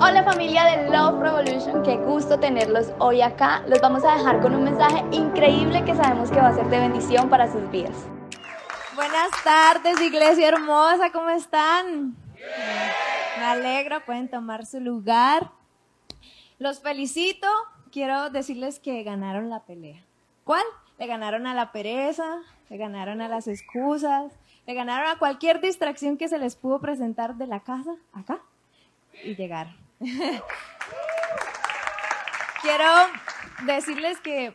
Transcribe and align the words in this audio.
Hola 0.00 0.24
familia 0.24 0.64
de 0.64 0.90
Love 0.90 1.20
Revolution, 1.20 1.82
qué 1.84 1.96
gusto 1.96 2.40
tenerlos 2.40 2.92
hoy 2.98 3.22
acá. 3.22 3.62
Los 3.68 3.80
vamos 3.80 4.04
a 4.04 4.16
dejar 4.16 4.40
con 4.40 4.52
un 4.52 4.64
mensaje 4.64 5.04
increíble 5.12 5.84
que 5.84 5.94
sabemos 5.94 6.32
que 6.32 6.40
va 6.40 6.48
a 6.48 6.54
ser 6.54 6.66
de 6.66 6.80
bendición 6.80 7.30
para 7.30 7.50
sus 7.50 7.70
vidas. 7.70 7.96
Buenas 8.96 9.30
tardes, 9.44 10.00
iglesia 10.00 10.48
hermosa, 10.48 11.12
¿cómo 11.12 11.30
están? 11.30 12.16
Me 13.38 13.44
alegro, 13.44 14.04
pueden 14.04 14.28
tomar 14.28 14.66
su 14.66 14.80
lugar. 14.80 15.52
Los 16.58 16.80
felicito, 16.80 17.46
quiero 17.92 18.30
decirles 18.30 18.80
que 18.80 19.02
ganaron 19.04 19.48
la 19.48 19.60
pelea. 19.60 20.02
¿Cuál? 20.42 20.64
Le 20.98 21.06
ganaron 21.06 21.46
a 21.46 21.54
la 21.54 21.70
pereza, 21.70 22.40
le 22.68 22.76
ganaron 22.78 23.20
a 23.20 23.28
las 23.28 23.46
excusas, 23.46 24.32
le 24.66 24.74
ganaron 24.74 25.08
a 25.08 25.18
cualquier 25.18 25.60
distracción 25.60 26.16
que 26.16 26.28
se 26.28 26.38
les 26.38 26.56
pudo 26.56 26.80
presentar 26.80 27.36
de 27.36 27.46
la 27.46 27.60
casa, 27.60 27.94
acá, 28.12 28.40
y 29.22 29.36
llegaron. 29.36 29.83
Quiero 32.62 32.84
decirles 33.66 34.20
que, 34.20 34.54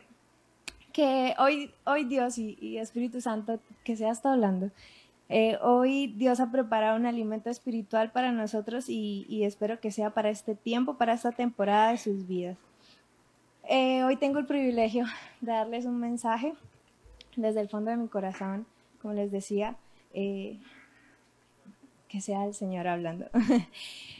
que 0.92 1.34
hoy, 1.38 1.72
hoy 1.84 2.04
Dios 2.04 2.38
y, 2.38 2.78
Espíritu 2.78 3.20
Santo, 3.20 3.58
que 3.84 3.96
se 3.96 4.06
ha 4.06 4.10
estado 4.10 4.34
hablando, 4.34 4.70
eh, 5.28 5.58
hoy 5.62 6.08
Dios 6.16 6.40
ha 6.40 6.50
preparado 6.50 6.96
un 6.96 7.06
alimento 7.06 7.50
espiritual 7.50 8.10
para 8.12 8.32
nosotros 8.32 8.88
y, 8.88 9.44
espero 9.44 9.80
que 9.80 9.90
sea 9.90 10.10
para 10.10 10.30
este 10.30 10.54
tiempo, 10.54 10.94
para 10.94 11.14
esta 11.14 11.32
temporada 11.32 11.90
de 11.90 11.98
sus 11.98 12.26
vidas. 12.26 12.56
Eh, 13.68 14.02
hoy 14.04 14.16
tengo 14.16 14.38
el 14.38 14.46
privilegio 14.46 15.04
de 15.40 15.52
darles 15.52 15.84
un 15.84 15.98
mensaje 15.98 16.54
desde 17.36 17.60
el 17.60 17.68
fondo 17.68 17.90
de 17.90 17.96
mi 17.96 18.08
corazón, 18.08 18.66
como 19.00 19.14
les 19.14 19.30
decía, 19.30 19.76
eh, 20.14 20.58
que 22.08 22.20
sea 22.20 22.44
el 22.44 22.54
Señor 22.54 22.88
hablando. 22.88 23.26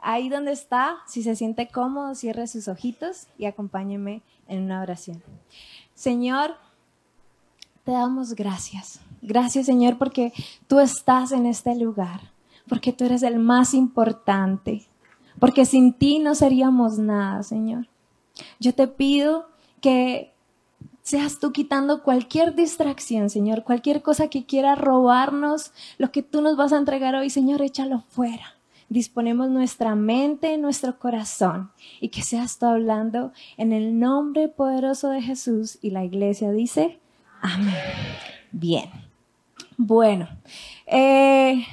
Ahí 0.00 0.28
donde 0.28 0.52
está, 0.52 0.98
si 1.06 1.22
se 1.22 1.34
siente 1.34 1.68
cómodo, 1.68 2.14
cierre 2.14 2.46
sus 2.46 2.68
ojitos 2.68 3.26
y 3.36 3.46
acompáñeme 3.46 4.22
en 4.46 4.62
una 4.62 4.80
oración. 4.80 5.22
Señor, 5.94 6.54
te 7.84 7.92
damos 7.92 8.34
gracias. 8.34 9.00
Gracias, 9.22 9.66
Señor, 9.66 9.98
porque 9.98 10.32
tú 10.68 10.78
estás 10.78 11.32
en 11.32 11.46
este 11.46 11.74
lugar, 11.74 12.32
porque 12.68 12.92
tú 12.92 13.04
eres 13.04 13.22
el 13.22 13.38
más 13.38 13.74
importante, 13.74 14.86
porque 15.40 15.64
sin 15.64 15.92
ti 15.92 16.18
no 16.18 16.34
seríamos 16.34 16.98
nada, 16.98 17.42
Señor. 17.42 17.88
Yo 18.60 18.74
te 18.74 18.86
pido 18.86 19.48
que 19.80 20.32
seas 21.02 21.38
tú 21.38 21.52
quitando 21.52 22.02
cualquier 22.02 22.54
distracción, 22.54 23.30
Señor, 23.30 23.64
cualquier 23.64 24.02
cosa 24.02 24.28
que 24.28 24.44
quiera 24.44 24.74
robarnos, 24.74 25.72
lo 25.96 26.12
que 26.12 26.22
tú 26.22 26.42
nos 26.42 26.56
vas 26.56 26.72
a 26.72 26.78
entregar 26.78 27.14
hoy, 27.14 27.30
Señor, 27.30 27.62
échalo 27.62 28.04
fuera. 28.10 28.57
Disponemos 28.88 29.50
nuestra 29.50 29.94
mente, 29.94 30.56
nuestro 30.58 30.98
corazón 30.98 31.70
y 32.00 32.08
que 32.08 32.22
seas 32.22 32.58
tú 32.58 32.66
hablando 32.66 33.32
en 33.56 33.72
el 33.72 33.98
nombre 33.98 34.48
poderoso 34.48 35.10
de 35.10 35.22
Jesús 35.22 35.78
y 35.82 35.90
la 35.90 36.04
iglesia 36.04 36.50
dice, 36.50 36.98
amén. 37.40 37.74
Bien. 38.50 38.90
Bueno, 39.76 40.28
eh, 40.86 41.64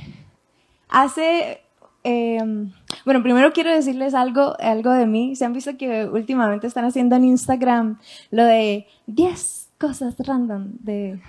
hace 0.90 1.62
em, 2.04 2.72
bueno, 3.06 3.22
primero 3.22 3.54
quiero 3.54 3.72
decirles 3.72 4.16
algo, 4.16 4.56
algo 4.60 4.92
de 4.92 5.06
mí. 5.06 5.36
Se 5.36 5.46
han 5.46 5.54
visto 5.54 5.78
que 5.78 6.06
últimamente 6.06 6.66
están 6.66 6.86
haciendo 6.86 7.16
en 7.16 7.26
Instagram 7.26 8.00
lo 8.32 8.44
de 8.44 8.88
10 9.06 9.70
cosas 9.78 10.16
random 10.18 10.72
de 10.80 11.22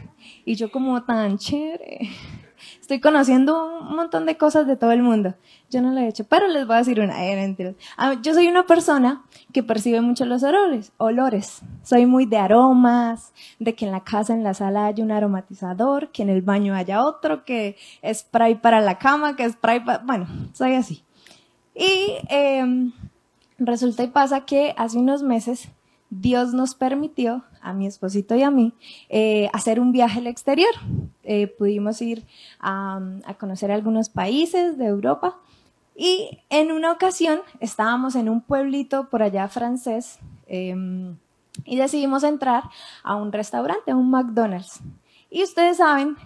y 0.46 0.54
yo 0.54 0.70
como 0.70 1.02
tan 1.02 1.36
chévere. 1.36 2.08
Estoy 2.80 3.00
conociendo 3.00 3.80
un 3.80 3.96
montón 3.96 4.26
de 4.26 4.36
cosas 4.36 4.66
de 4.66 4.76
todo 4.76 4.92
el 4.92 5.02
mundo. 5.02 5.34
Yo 5.70 5.82
no 5.82 5.92
lo 5.92 6.00
he 6.00 6.08
hecho, 6.08 6.24
pero 6.24 6.46
les 6.48 6.66
voy 6.66 6.76
a 6.76 6.78
decir 6.78 7.00
una. 7.00 7.16
Ah, 7.96 8.14
yo 8.22 8.34
soy 8.34 8.48
una 8.48 8.66
persona 8.66 9.24
que 9.52 9.62
percibe 9.62 10.00
mucho 10.00 10.24
los 10.24 10.42
olores, 10.42 10.92
olores. 10.98 11.62
Soy 11.82 12.06
muy 12.06 12.26
de 12.26 12.38
aromas, 12.38 13.32
de 13.58 13.74
que 13.74 13.86
en 13.86 13.92
la 13.92 14.04
casa, 14.04 14.34
en 14.34 14.44
la 14.44 14.54
sala 14.54 14.86
haya 14.86 15.02
un 15.02 15.10
aromatizador, 15.10 16.12
que 16.12 16.22
en 16.22 16.30
el 16.30 16.42
baño 16.42 16.74
haya 16.74 17.04
otro, 17.04 17.44
que 17.44 17.76
spray 18.12 18.56
para 18.56 18.80
la 18.80 18.98
cama, 18.98 19.36
que 19.36 19.50
spray 19.50 19.84
para... 19.84 19.98
Bueno, 19.98 20.26
soy 20.52 20.74
así. 20.74 21.04
Y 21.74 22.14
em, 22.28 22.92
resulta 23.58 24.02
y 24.02 24.08
pasa 24.08 24.44
que 24.44 24.74
hace 24.76 24.98
unos 24.98 25.22
meses 25.22 25.68
Dios 26.10 26.52
nos 26.54 26.74
permitió, 26.74 27.44
a 27.60 27.72
mi 27.72 27.86
esposito 27.86 28.34
y 28.36 28.42
a 28.42 28.50
mí, 28.50 28.74
eh, 29.08 29.50
hacer 29.52 29.80
un 29.80 29.92
viaje 29.92 30.20
al 30.20 30.26
exterior. 30.26 30.72
Eh, 31.24 31.48
pudimos 31.48 32.00
ir 32.00 32.24
a, 32.60 33.00
conocer 33.38 33.72
algunos 33.72 34.08
países 34.08 34.78
de 34.78 34.86
Europa 34.86 35.38
y 35.96 36.38
en 36.50 36.70
una 36.70 36.92
ocasión 36.92 37.40
estábamos 37.60 38.14
en 38.14 38.28
un 38.28 38.40
pueblito 38.40 39.08
por 39.08 39.22
allá 39.22 39.48
francés 39.48 40.18
em, 40.46 41.16
y 41.64 41.76
decidimos 41.76 42.22
entrar 42.22 42.64
a 43.02 43.16
un 43.16 43.32
restaurante, 43.32 43.90
a 43.90 43.96
un 43.96 44.10
McDonald's. 44.10 44.80
Y 45.30 45.42
ustedes 45.42 45.78
saben 45.78 46.16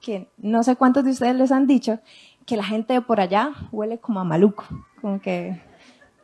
que 0.00 0.28
no 0.38 0.62
sé 0.62 0.76
cuántos 0.76 1.04
de 1.04 1.10
ustedes 1.10 1.36
les 1.36 1.52
han 1.52 1.66
dicho 1.66 1.98
que 2.46 2.56
la 2.56 2.64
gente 2.64 2.94
de 2.94 3.02
por 3.02 3.20
allá 3.20 3.50
huele 3.72 3.98
como 3.98 4.20
a 4.20 4.24
maluco 4.24 4.64
como 5.00 5.20
que, 5.20 5.60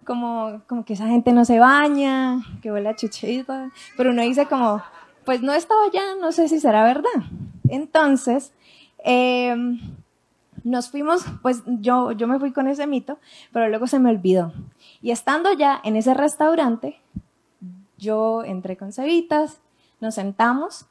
como, 0.05 0.63
como 0.67 0.85
que 0.85 0.95
esa 0.95 1.09
gente 1.09 1.33
no 1.33 1.45
se 1.45 1.59
baña, 1.59 2.41
que 2.63 2.71
huele 2.71 2.89
a 2.89 2.97
chuchita, 2.97 3.71
pero 3.97 4.11
uno 4.11 4.23
dice 4.23 4.47
como, 4.47 4.83
pues 5.25 5.43
no 5.43 5.53
estaba 5.53 5.85
allá, 5.85 6.03
no 6.21 6.33
sé 6.33 6.49
si 6.49 6.61
será 6.61 6.85
verdad. 6.85 7.11
Entonces, 7.69 8.53
em, 8.99 9.81
nos 10.63 10.91
fuimos, 10.91 11.25
pues 11.43 11.63
yo, 11.67 12.13
yo 12.13 12.27
me 12.27 12.39
fui 12.39 12.53
con 12.53 12.69
ese 12.69 12.87
mito, 12.87 13.19
pero 13.53 13.69
luego 13.69 13.87
se 13.87 13.99
me 13.99 14.11
olvidó. 14.11 14.53
Y 15.03 15.11
estando 15.11 15.53
ya 15.53 15.81
en 15.85 15.97
ese 15.97 16.15
restaurante, 16.15 17.01
yo 17.99 18.45
entré 18.45 18.77
con 18.77 18.93
cebitas, 18.93 19.61
nos 20.01 20.15
sentamos 20.15 20.87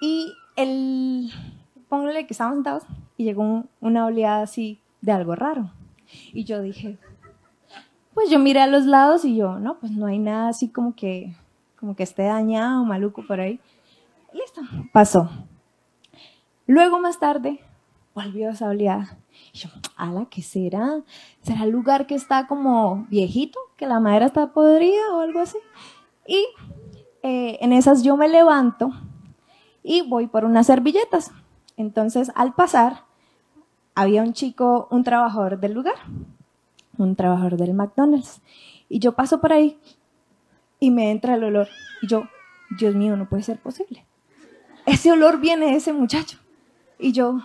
y 0.00 0.32
el, 0.56 1.30
póngale 1.88 2.26
que 2.26 2.34
estábamos 2.34 2.58
sentados 2.58 2.82
y 3.16 3.24
llegó 3.24 3.64
una 3.80 4.06
oleada 4.06 4.42
así 4.42 4.80
de 5.00 5.12
algo 5.12 5.34
raro. 5.34 5.70
Y 6.32 6.44
yo 6.44 6.62
dije, 6.62 6.98
pues 8.16 8.30
yo 8.30 8.38
miré 8.38 8.62
a 8.62 8.66
los 8.66 8.86
lados 8.86 9.26
y 9.26 9.36
yo, 9.36 9.58
no, 9.58 9.78
pues 9.78 9.92
no 9.92 10.06
hay 10.06 10.18
nada 10.18 10.48
así 10.48 10.70
como 10.70 10.96
que, 10.96 11.36
como 11.78 11.94
que 11.94 12.02
esté 12.02 12.22
dañado, 12.22 12.82
maluco 12.82 13.22
por 13.26 13.40
ahí. 13.40 13.60
Listo, 14.32 14.62
pasó. 14.90 15.28
Luego 16.66 16.98
más 16.98 17.18
tarde 17.18 17.60
volvió 18.14 18.48
esa 18.48 18.70
oleada. 18.70 19.18
Y 19.52 19.58
yo, 19.58 19.68
ala, 19.98 20.28
¿qué 20.30 20.40
será? 20.40 21.02
¿Será 21.42 21.64
el 21.64 21.70
lugar 21.70 22.06
que 22.06 22.14
está 22.14 22.46
como 22.46 23.04
viejito? 23.10 23.58
¿Que 23.76 23.86
la 23.86 24.00
madera 24.00 24.24
está 24.24 24.46
podrida 24.54 25.14
o 25.14 25.20
algo 25.20 25.40
así? 25.40 25.58
Y 26.26 26.42
eh, 27.22 27.58
en 27.60 27.74
esas 27.74 28.02
yo 28.02 28.16
me 28.16 28.30
levanto 28.30 28.92
y 29.82 30.08
voy 30.08 30.26
por 30.26 30.46
unas 30.46 30.68
servilletas. 30.68 31.32
Entonces, 31.76 32.32
al 32.34 32.54
pasar, 32.54 33.04
había 33.94 34.22
un 34.22 34.32
chico, 34.32 34.88
un 34.90 35.04
trabajador 35.04 35.60
del 35.60 35.74
lugar, 35.74 35.96
un 36.98 37.16
trabajador 37.16 37.56
del 37.56 37.74
McDonald's. 37.74 38.40
Y 38.88 38.98
yo 38.98 39.12
paso 39.12 39.40
por 39.40 39.52
ahí 39.52 39.78
y 40.78 40.90
me 40.90 41.10
entra 41.10 41.34
el 41.34 41.44
olor. 41.44 41.68
Y 42.02 42.08
yo, 42.08 42.24
Dios 42.78 42.94
mío, 42.94 43.16
no 43.16 43.28
puede 43.28 43.42
ser 43.42 43.58
posible. 43.58 44.04
Ese 44.84 45.10
olor 45.12 45.40
viene 45.40 45.66
de 45.66 45.76
ese 45.76 45.92
muchacho. 45.92 46.38
Y 46.98 47.12
yo 47.12 47.40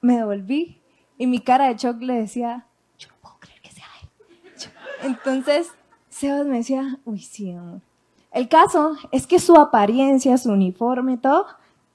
me 0.00 0.16
devolví 0.16 0.80
y 1.18 1.26
mi 1.26 1.40
cara 1.40 1.68
de 1.68 1.76
shock 1.76 2.00
le 2.02 2.14
decía, 2.14 2.66
yo 2.98 3.08
no 3.08 3.14
puedo 3.20 3.36
creer 3.38 3.60
que 3.60 3.70
sea 3.70 3.86
él. 4.02 4.08
Entonces, 5.02 5.70
Sebas 6.08 6.46
me 6.46 6.58
decía, 6.58 6.98
uy, 7.04 7.20
sí, 7.20 7.52
amor. 7.52 7.80
El 8.32 8.48
caso 8.48 8.96
es 9.10 9.26
que 9.26 9.38
su 9.38 9.56
apariencia, 9.56 10.38
su 10.38 10.50
uniforme, 10.50 11.18
todo, 11.18 11.42
o 11.42 11.46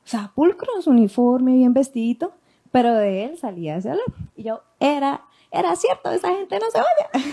sea, 0.09 0.31
pulcro, 0.33 0.81
su 0.81 0.91
uniforme, 0.91 1.53
bien 1.53 1.73
vestidito, 1.73 2.33
pero 2.71 2.93
de 2.93 3.25
él 3.25 3.37
salía 3.37 3.77
ese 3.77 3.91
olor. 3.91 4.13
Y 4.35 4.43
yo, 4.43 4.61
era, 4.79 5.25
era 5.57 5.75
cierto, 5.75 6.11
esa 6.11 6.29
gente 6.29 6.59
no 6.59 6.69
se 6.69 6.77
vaya. 6.77 7.27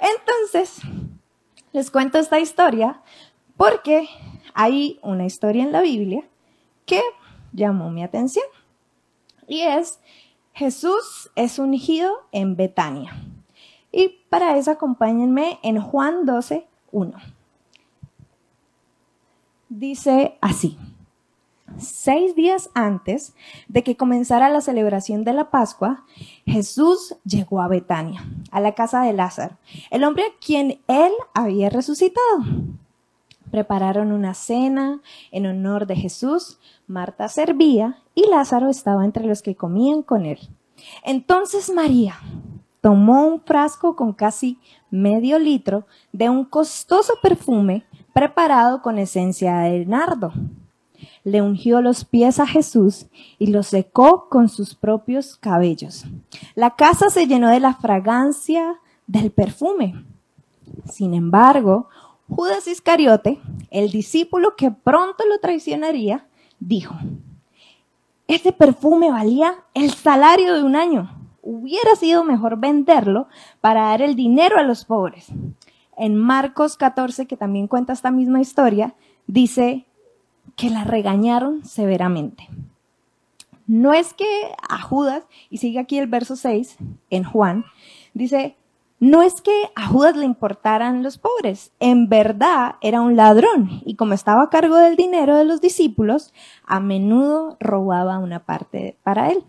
Entonces, 0.00 0.80
les 1.72 1.90
cuento 1.90 2.18
esta 2.18 2.38
historia 2.38 3.00
porque 3.56 4.08
hay 4.52 4.98
una 5.02 5.24
historia 5.24 5.62
en 5.62 5.72
la 5.72 5.80
Biblia 5.80 6.28
que 6.84 7.00
llamó 7.52 7.90
mi 7.90 8.04
atención. 8.04 8.44
Y 9.46 9.62
es, 9.62 10.00
Jesús 10.52 11.30
es 11.34 11.58
ungido 11.58 12.12
en 12.30 12.56
Betania. 12.56 13.12
Y 13.90 14.08
para 14.28 14.58
eso 14.58 14.72
acompáñenme 14.72 15.58
en 15.62 15.80
Juan 15.80 16.26
12, 16.26 16.66
1. 16.92 17.18
Dice 19.68 20.36
así 20.40 20.78
seis 21.78 22.34
días 22.34 22.70
antes 22.74 23.34
de 23.68 23.82
que 23.82 23.96
comenzara 23.96 24.48
la 24.48 24.60
celebración 24.60 25.24
de 25.24 25.32
la 25.32 25.50
Pascua, 25.50 26.04
Jesús 26.46 27.16
llegó 27.24 27.60
a 27.60 27.68
Betania, 27.68 28.24
a 28.50 28.60
la 28.60 28.74
casa 28.74 29.02
de 29.02 29.12
Lázaro, 29.12 29.56
el 29.90 30.04
hombre 30.04 30.24
a 30.24 30.38
quien 30.44 30.80
él 30.88 31.12
había 31.34 31.70
resucitado. 31.70 32.44
Prepararon 33.50 34.12
una 34.12 34.34
cena 34.34 35.00
en 35.30 35.46
honor 35.46 35.86
de 35.86 35.96
Jesús, 35.96 36.58
Marta 36.86 37.28
servía 37.28 38.02
y 38.14 38.28
Lázaro 38.28 38.68
estaba 38.68 39.04
entre 39.04 39.26
los 39.26 39.42
que 39.42 39.54
comían 39.54 40.02
con 40.02 40.26
él. 40.26 40.38
Entonces 41.04 41.70
María, 41.70 42.16
tomó 42.84 43.26
un 43.26 43.40
frasco 43.40 43.96
con 43.96 44.12
casi 44.12 44.58
medio 44.90 45.38
litro 45.38 45.86
de 46.12 46.28
un 46.28 46.44
costoso 46.44 47.14
perfume 47.22 47.86
preparado 48.12 48.82
con 48.82 48.98
esencia 48.98 49.60
de 49.60 49.86
nardo. 49.86 50.34
Le 51.24 51.42
ungió 51.42 51.80
los 51.80 52.04
pies 52.04 52.38
a 52.38 52.46
Jesús 52.46 53.06
y 53.38 53.48
los 53.48 53.66
secó 53.68 54.28
con 54.28 54.48
sus 54.48 54.74
propios 54.74 55.36
cabellos. 55.36 56.04
La 56.54 56.76
casa 56.76 57.10
se 57.10 57.26
llenó 57.26 57.48
de 57.48 57.60
la 57.60 57.74
fragancia 57.74 58.80
del 59.06 59.30
perfume. 59.30 60.04
Sin 60.90 61.14
embargo, 61.14 61.88
Judas 62.28 62.66
Iscariote, 62.68 63.40
el 63.70 63.90
discípulo 63.90 64.54
que 64.56 64.70
pronto 64.70 65.24
lo 65.26 65.38
traicionaría, 65.38 66.26
dijo, 66.60 66.94
ese 68.26 68.52
perfume 68.52 69.10
valía 69.10 69.54
el 69.74 69.92
salario 69.92 70.54
de 70.54 70.62
un 70.62 70.76
año. 70.76 71.10
Hubiera 71.42 71.94
sido 71.94 72.24
mejor 72.24 72.58
venderlo 72.58 73.28
para 73.60 73.82
dar 73.82 74.00
el 74.00 74.16
dinero 74.16 74.58
a 74.58 74.62
los 74.62 74.86
pobres. 74.86 75.26
En 75.96 76.16
Marcos 76.16 76.76
14, 76.76 77.26
que 77.26 77.36
también 77.36 77.68
cuenta 77.68 77.92
esta 77.92 78.10
misma 78.10 78.40
historia, 78.40 78.94
dice 79.26 79.86
que 80.56 80.70
la 80.70 80.84
regañaron 80.84 81.64
severamente. 81.64 82.48
No 83.66 83.92
es 83.92 84.12
que 84.12 84.26
a 84.68 84.80
Judas, 84.80 85.24
y 85.50 85.58
sigue 85.58 85.78
aquí 85.78 85.98
el 85.98 86.06
verso 86.06 86.36
6 86.36 86.76
en 87.10 87.24
Juan, 87.24 87.64
dice, 88.12 88.56
no 89.00 89.22
es 89.22 89.40
que 89.40 89.52
a 89.74 89.86
Judas 89.86 90.16
le 90.16 90.24
importaran 90.24 91.02
los 91.02 91.18
pobres, 91.18 91.72
en 91.80 92.08
verdad 92.08 92.76
era 92.80 93.00
un 93.00 93.16
ladrón 93.16 93.82
y 93.84 93.96
como 93.96 94.14
estaba 94.14 94.44
a 94.44 94.50
cargo 94.50 94.76
del 94.76 94.96
dinero 94.96 95.36
de 95.36 95.44
los 95.44 95.60
discípulos, 95.60 96.32
a 96.64 96.80
menudo 96.80 97.56
robaba 97.60 98.18
una 98.18 98.44
parte 98.44 98.96
para 99.02 99.30
él. 99.30 99.44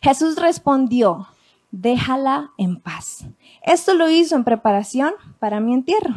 Jesús 0.00 0.36
respondió, 0.36 1.28
déjala 1.70 2.52
en 2.58 2.80
paz. 2.80 3.26
Esto 3.62 3.94
lo 3.94 4.08
hizo 4.08 4.36
en 4.36 4.44
preparación 4.44 5.14
para 5.38 5.60
mi 5.60 5.74
entierro. 5.74 6.14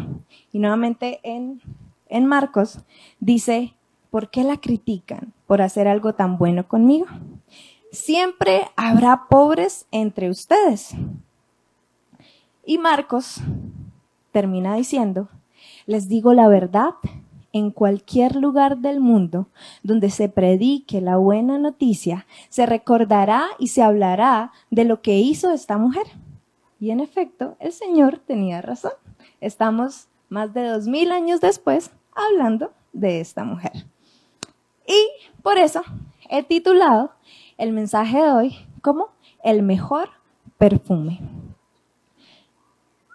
Y 0.51 0.59
nuevamente 0.59 1.19
en, 1.23 1.61
en 2.07 2.25
Marcos 2.25 2.80
dice, 3.19 3.74
¿por 4.10 4.30
qué 4.30 4.44
la 4.44 4.57
critican 4.57 5.34
por 5.48 5.62
hacer 5.62 5.88
algo 5.88 6.13
tan 6.13 6.38
bueno 6.38 6.68
conmigo? 6.68 7.07
Siempre 7.92 8.68
habrá 8.75 9.28
pobres 9.30 9.88
entre 9.92 10.30
ustedes 10.30 10.96
y 12.66 12.78
Marcos 12.78 13.42
termina 14.31 14.75
diciendo, 14.75 15.30
les 15.86 16.10
digo 16.10 16.34
la 16.34 16.48
verdad, 16.48 16.96
en 17.54 17.72
cualquier 17.72 18.36
lugar 18.36 18.80
del 18.80 19.00
mundo 19.00 19.48
donde 19.81 20.10
se 20.10 20.28
predique 20.28 21.00
la 21.00 21.16
buena 21.16 21.57
noticia, 21.57 22.25
se 22.50 22.66
recordará 22.66 23.46
y 23.60 23.69
se 23.69 23.81
hablará 23.81 24.52
de 24.72 24.84
lo 24.84 25.02
que 25.02 25.19
hizo 25.19 25.52
esta 25.52 25.78
mujer. 25.78 26.06
Y 26.81 26.90
en 26.90 27.00
efecto, 27.00 27.56
el 27.60 27.72
Señor 27.72 28.19
tenía 28.19 28.62
razón. 28.62 28.92
Estamos 29.40 30.10
más 30.35 30.53
de 30.53 30.67
dos 30.67 30.85
mil 30.85 31.13
años 31.13 31.39
después 31.39 31.91
hablando 32.13 32.73
de 32.91 33.21
esta 33.21 33.45
mujer. 33.45 33.87
Y 34.85 35.07
por 35.41 35.57
eso 35.57 35.81
he 36.29 36.43
titulado 36.43 37.13
el 37.57 37.71
mensaje 37.71 38.17
de 38.17 38.31
hoy 38.31 38.67
como 38.81 39.11
el 39.45 39.63
mejor 39.63 40.09
perfume. 40.57 41.21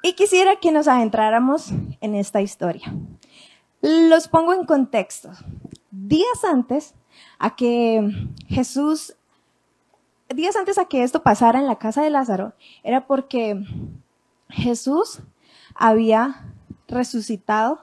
Y 0.02 0.14
quisiera 0.14 0.56
que 0.56 0.72
nos 0.72 0.88
adentráramos 0.88 1.72
en 2.00 2.14
esta 2.14 2.40
historia. 2.40 2.90
Los 3.82 4.26
pongo 4.26 4.54
en 4.54 4.64
contexto. 4.64 5.28
Días 5.90 6.42
antes 6.50 6.94
a 7.38 7.54
que 7.54 8.00
Jesús, 8.48 9.14
días 10.34 10.56
antes 10.56 10.78
a 10.78 10.86
que 10.86 11.02
esto 11.02 11.22
pasara 11.22 11.58
en 11.58 11.66
la 11.66 11.76
casa 11.76 12.02
de 12.02 12.08
Lázaro, 12.08 12.54
era 12.82 13.06
porque 13.06 13.62
Jesús 14.48 15.20
había 15.74 16.46
resucitado 16.90 17.80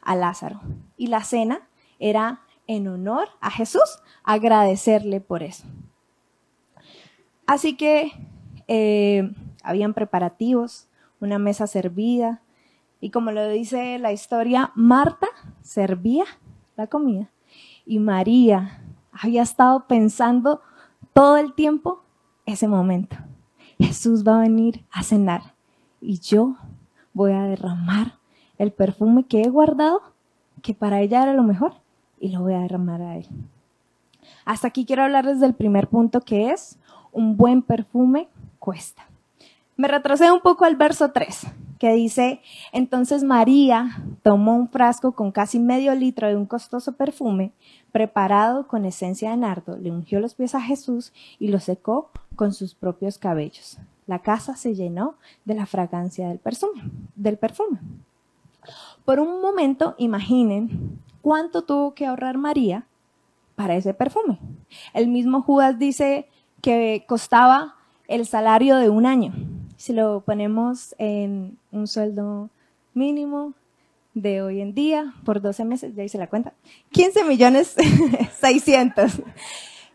a 0.00 0.16
Lázaro. 0.16 0.60
Y 0.96 1.08
la 1.08 1.22
cena 1.22 1.68
era 1.98 2.42
en 2.66 2.88
honor 2.88 3.28
a 3.40 3.50
Jesús, 3.50 4.00
agradecerle 4.24 5.20
por 5.20 5.42
eso. 5.42 5.64
Así 7.46 7.76
que 7.76 8.12
eh, 8.66 9.32
habían 9.62 9.94
preparativos, 9.94 10.88
una 11.20 11.38
mesa 11.38 11.66
servida. 11.66 12.42
Y 13.00 13.10
como 13.10 13.30
lo 13.30 13.48
dice 13.48 13.98
la 13.98 14.12
historia, 14.12 14.72
Marta 14.74 15.28
servía 15.62 16.24
la 16.76 16.86
comida 16.86 17.30
y 17.86 17.98
María 17.98 18.82
había 19.10 19.42
estado 19.42 19.86
pensando 19.86 20.60
todo 21.14 21.38
el 21.38 21.54
tiempo 21.54 22.04
ese 22.44 22.68
momento. 22.68 23.16
Jesús 23.78 24.26
va 24.26 24.36
a 24.36 24.42
venir 24.42 24.84
a 24.90 25.02
cenar 25.02 25.54
y 26.00 26.20
yo 26.20 26.56
voy 27.14 27.32
a 27.32 27.44
derramar 27.44 28.17
el 28.58 28.72
perfume 28.72 29.24
que 29.24 29.42
he 29.42 29.48
guardado, 29.48 30.02
que 30.62 30.74
para 30.74 31.00
ella 31.00 31.22
era 31.22 31.34
lo 31.34 31.42
mejor, 31.42 31.74
y 32.20 32.30
lo 32.30 32.42
voy 32.42 32.54
a 32.54 32.60
derramar 32.60 33.00
a 33.00 33.16
él. 33.16 33.26
Hasta 34.44 34.68
aquí 34.68 34.84
quiero 34.84 35.04
hablarles 35.04 35.40
del 35.40 35.54
primer 35.54 35.88
punto 35.88 36.20
que 36.20 36.50
es 36.50 36.78
un 37.12 37.36
buen 37.36 37.62
perfume 37.62 38.28
cuesta. 38.58 39.04
Me 39.76 39.88
retrocede 39.88 40.32
un 40.32 40.40
poco 40.40 40.64
al 40.64 40.76
verso 40.76 41.12
3, 41.12 41.46
que 41.78 41.92
dice, 41.92 42.40
entonces 42.72 43.22
María 43.22 44.02
tomó 44.22 44.56
un 44.56 44.68
frasco 44.68 45.12
con 45.12 45.30
casi 45.30 45.60
medio 45.60 45.94
litro 45.94 46.26
de 46.26 46.36
un 46.36 46.46
costoso 46.46 46.92
perfume 46.92 47.52
preparado 47.92 48.66
con 48.66 48.84
esencia 48.84 49.30
de 49.30 49.36
nardo, 49.36 49.76
le 49.76 49.90
ungió 49.90 50.20
los 50.20 50.34
pies 50.34 50.54
a 50.54 50.60
Jesús 50.60 51.12
y 51.38 51.48
lo 51.48 51.60
secó 51.60 52.10
con 52.36 52.52
sus 52.52 52.74
propios 52.74 53.18
cabellos. 53.18 53.78
La 54.06 54.20
casa 54.20 54.56
se 54.56 54.74
llenó 54.74 55.16
de 55.44 55.54
la 55.54 55.66
fragancia 55.66 56.28
del 56.28 56.38
perfume. 56.38 56.82
Del 57.14 57.36
perfume. 57.36 57.78
Por 59.04 59.20
un 59.20 59.40
momento 59.40 59.94
imaginen 59.98 61.00
cuánto 61.22 61.62
tuvo 61.62 61.94
que 61.94 62.06
ahorrar 62.06 62.38
María 62.38 62.86
para 63.54 63.76
ese 63.76 63.94
perfume. 63.94 64.38
El 64.94 65.08
mismo 65.08 65.42
Judas 65.42 65.78
dice 65.78 66.28
que 66.60 67.04
costaba 67.08 67.76
el 68.06 68.26
salario 68.26 68.76
de 68.76 68.88
un 68.88 69.06
año. 69.06 69.32
Si 69.76 69.92
lo 69.92 70.20
ponemos 70.20 70.94
en 70.98 71.58
un 71.70 71.86
sueldo 71.86 72.50
mínimo 72.94 73.54
de 74.14 74.42
hoy 74.42 74.60
en 74.60 74.74
día 74.74 75.14
por 75.24 75.40
12 75.40 75.64
meses, 75.64 75.94
ya 75.94 76.02
hice 76.02 76.18
la 76.18 76.28
cuenta, 76.28 76.52
15 76.90 77.24
millones 77.24 77.74
600. 78.40 79.22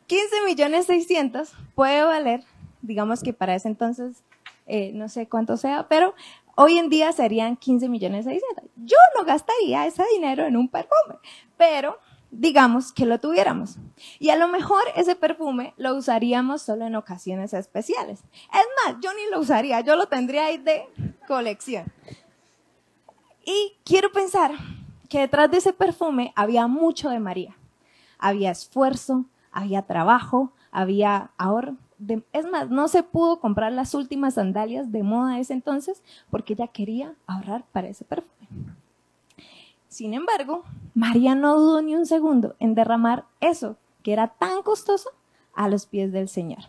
15 0.07 0.35
millones 0.45 0.85
600 0.85 1.53
puede 1.75 2.03
valer, 2.03 2.43
digamos 2.81 3.23
que 3.23 3.33
para 3.33 3.55
ese 3.55 3.67
entonces, 3.67 4.23
eh, 4.67 4.91
no 4.93 5.09
sé 5.09 5.27
cuánto 5.27 5.57
sea, 5.57 5.87
pero 5.89 6.13
hoy 6.55 6.77
en 6.77 6.89
día 6.89 7.11
serían 7.11 7.55
15 7.55 7.89
millones 7.89 8.25
600. 8.25 8.65
Yo 8.75 8.97
no 9.15 9.25
gastaría 9.25 9.85
ese 9.85 10.03
dinero 10.13 10.45
en 10.45 10.57
un 10.57 10.67
perfume, 10.67 11.17
pero 11.57 11.99
digamos 12.31 12.91
que 12.91 13.05
lo 13.05 13.19
tuviéramos. 13.19 13.77
Y 14.19 14.29
a 14.29 14.35
lo 14.35 14.47
mejor 14.47 14.81
ese 14.95 15.15
perfume 15.15 15.73
lo 15.77 15.95
usaríamos 15.95 16.61
solo 16.61 16.85
en 16.85 16.95
ocasiones 16.95 17.53
especiales. 17.53 18.23
Es 18.51 18.65
más, 18.85 18.97
yo 19.01 19.13
ni 19.13 19.29
lo 19.31 19.39
usaría, 19.39 19.81
yo 19.81 19.95
lo 19.95 20.07
tendría 20.07 20.47
ahí 20.47 20.57
de 20.57 20.87
colección. 21.27 21.85
Y 23.45 23.77
quiero 23.83 24.11
pensar 24.11 24.51
que 25.09 25.19
detrás 25.19 25.51
de 25.51 25.57
ese 25.57 25.73
perfume 25.73 26.33
había 26.35 26.67
mucho 26.67 27.09
de 27.09 27.19
María. 27.19 27.55
Había 28.17 28.51
esfuerzo, 28.51 29.25
había 29.51 29.83
trabajo, 29.83 30.53
había 30.71 31.31
ahorro. 31.37 31.77
Es 32.31 32.45
más, 32.45 32.69
no 32.69 32.87
se 32.87 33.03
pudo 33.03 33.39
comprar 33.39 33.71
las 33.71 33.93
últimas 33.93 34.35
sandalias 34.35 34.91
de 34.91 35.03
moda 35.03 35.35
de 35.35 35.41
ese 35.41 35.53
entonces 35.53 36.03
porque 36.29 36.53
ella 36.53 36.67
quería 36.67 37.15
ahorrar 37.27 37.65
para 37.71 37.87
ese 37.87 38.05
perfume. 38.05 38.33
Sin 39.87 40.13
embargo, 40.13 40.63
María 40.95 41.35
no 41.35 41.59
dudó 41.59 41.81
ni 41.81 41.95
un 41.95 42.05
segundo 42.05 42.55
en 42.59 42.73
derramar 42.73 43.25
eso 43.41 43.77
que 44.01 44.13
era 44.13 44.27
tan 44.27 44.63
costoso 44.63 45.09
a 45.53 45.69
los 45.69 45.85
pies 45.85 46.11
del 46.11 46.29
Señor. 46.29 46.63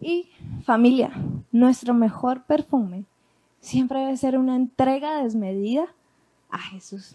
Y 0.00 0.30
familia, 0.64 1.10
nuestro 1.52 1.94
mejor 1.94 2.44
perfume 2.44 3.04
siempre 3.60 4.00
debe 4.00 4.16
ser 4.16 4.38
una 4.38 4.56
entrega 4.56 5.22
desmedida 5.22 5.86
a 6.50 6.58
Jesús. 6.58 7.14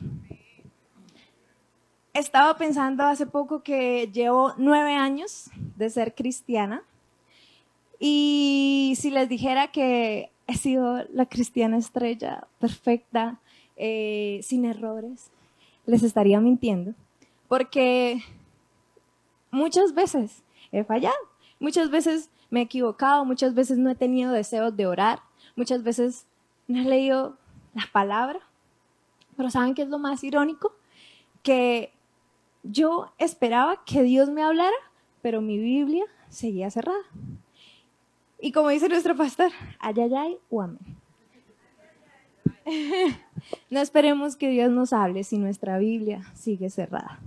Estaba 2.13 2.58
pensando 2.58 3.05
hace 3.05 3.25
poco 3.25 3.63
que 3.63 4.10
llevo 4.12 4.53
nueve 4.58 4.93
años 4.96 5.50
de 5.77 5.89
ser 5.89 6.13
cristiana 6.13 6.84
y 8.03 8.96
si 8.98 9.12
les 9.12 9.29
dijera 9.29 9.72
que 9.72 10.31
he 10.48 10.58
sido 10.58 11.05
la 11.13 11.27
cristiana 11.27 11.77
estrella 11.77 12.48
perfecta, 12.60 13.39
eh, 13.77 14.39
sin 14.41 14.65
errores, 14.65 15.29
les 15.86 16.01
estaría 16.01 16.41
mintiendo, 16.41 16.96
porque 17.48 18.24
muchas 19.51 19.93
veces 19.93 20.41
he 20.72 20.84
fallado, 20.84 21.15
muchas 21.60 21.91
veces 21.91 22.31
me 22.50 22.62
he 22.62 22.63
equivocado, 22.63 23.24
muchas 23.24 23.53
veces 23.53 23.77
no 23.77 23.91
he 23.91 23.96
tenido 23.96 24.31
deseos 24.31 24.75
de 24.75 24.88
orar, 24.88 25.20
muchas 25.55 25.84
veces 25.84 26.25
no 26.67 26.81
he 26.81 26.86
leído 26.86 27.38
la 27.75 27.84
palabra, 27.91 28.39
pero 29.38 29.51
¿saben 29.51 29.75
qué 29.75 29.84
es 29.84 29.89
lo 29.89 30.00
más 30.00 30.24
irónico? 30.24 30.74
Que 31.43 31.93
yo 32.63 33.12
esperaba 33.20 33.86
que 33.86 34.01
Dios 34.01 34.29
me 34.29 34.41
hablara, 34.41 34.75
pero 35.22 35.39
mi 35.39 35.60
Biblia 35.60 36.05
seguía 36.29 36.72
cerrada. 36.72 37.03
Y 38.41 38.51
como 38.51 38.69
dice 38.69 38.89
nuestro 38.89 39.15
pastor, 39.15 39.51
ayayay 39.79 40.38
o 40.50 40.62
amén. 40.62 40.98
No 43.69 43.79
esperemos 43.79 44.36
que 44.36 44.50
Dios 44.50 44.69
nos 44.71 44.93
hable 44.93 45.24
si 45.24 45.38
nuestra 45.38 45.77
Biblia 45.77 46.21
sigue 46.36 46.69
cerrada. 46.69 47.19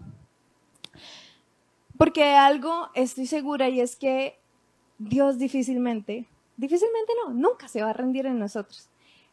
Porque 1.96 2.34
algo 2.34 2.88
estoy 2.94 3.26
segura 3.26 3.68
y 3.68 3.80
es 3.80 3.96
que 3.96 4.38
Dios 4.98 5.38
difícilmente, 5.38 6.26
difícilmente 6.56 7.12
no, 7.24 7.32
nunca 7.32 7.68
se 7.68 7.82
va 7.82 7.90
a 7.90 7.94
rendir 7.94 8.26
en 8.26 8.38
nosotros. 8.38 8.88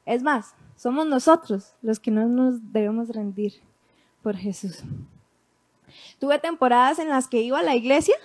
Es 0.05 0.23
más, 0.23 0.55
somos 0.75 1.05
nosotros 1.07 1.73
los 1.81 1.99
que 1.99 2.11
no 2.11 2.27
nos 2.27 2.71
debemos 2.71 3.09
rendir 3.09 3.53
por 4.23 4.35
Jesús. 4.35 4.83
Tuve 6.19 6.39
temporadas 6.39 6.99
en 6.99 7.09
las 7.09 7.27
que 7.27 7.41
iba 7.41 7.59
a 7.59 7.63
la 7.63 7.75
iglesia, 7.75 8.15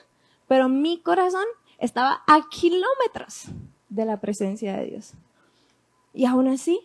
pero 0.47 0.69
mi 0.69 1.01
corazón 1.01 1.47
estaba 1.79 2.23
a 2.27 2.49
kilómetros 2.49 3.47
de 3.89 4.05
la 4.05 4.21
presencia 4.21 4.77
de 4.77 4.87
Dios. 4.87 5.13
Y 6.13 6.25
aún 6.25 6.49
así, 6.49 6.81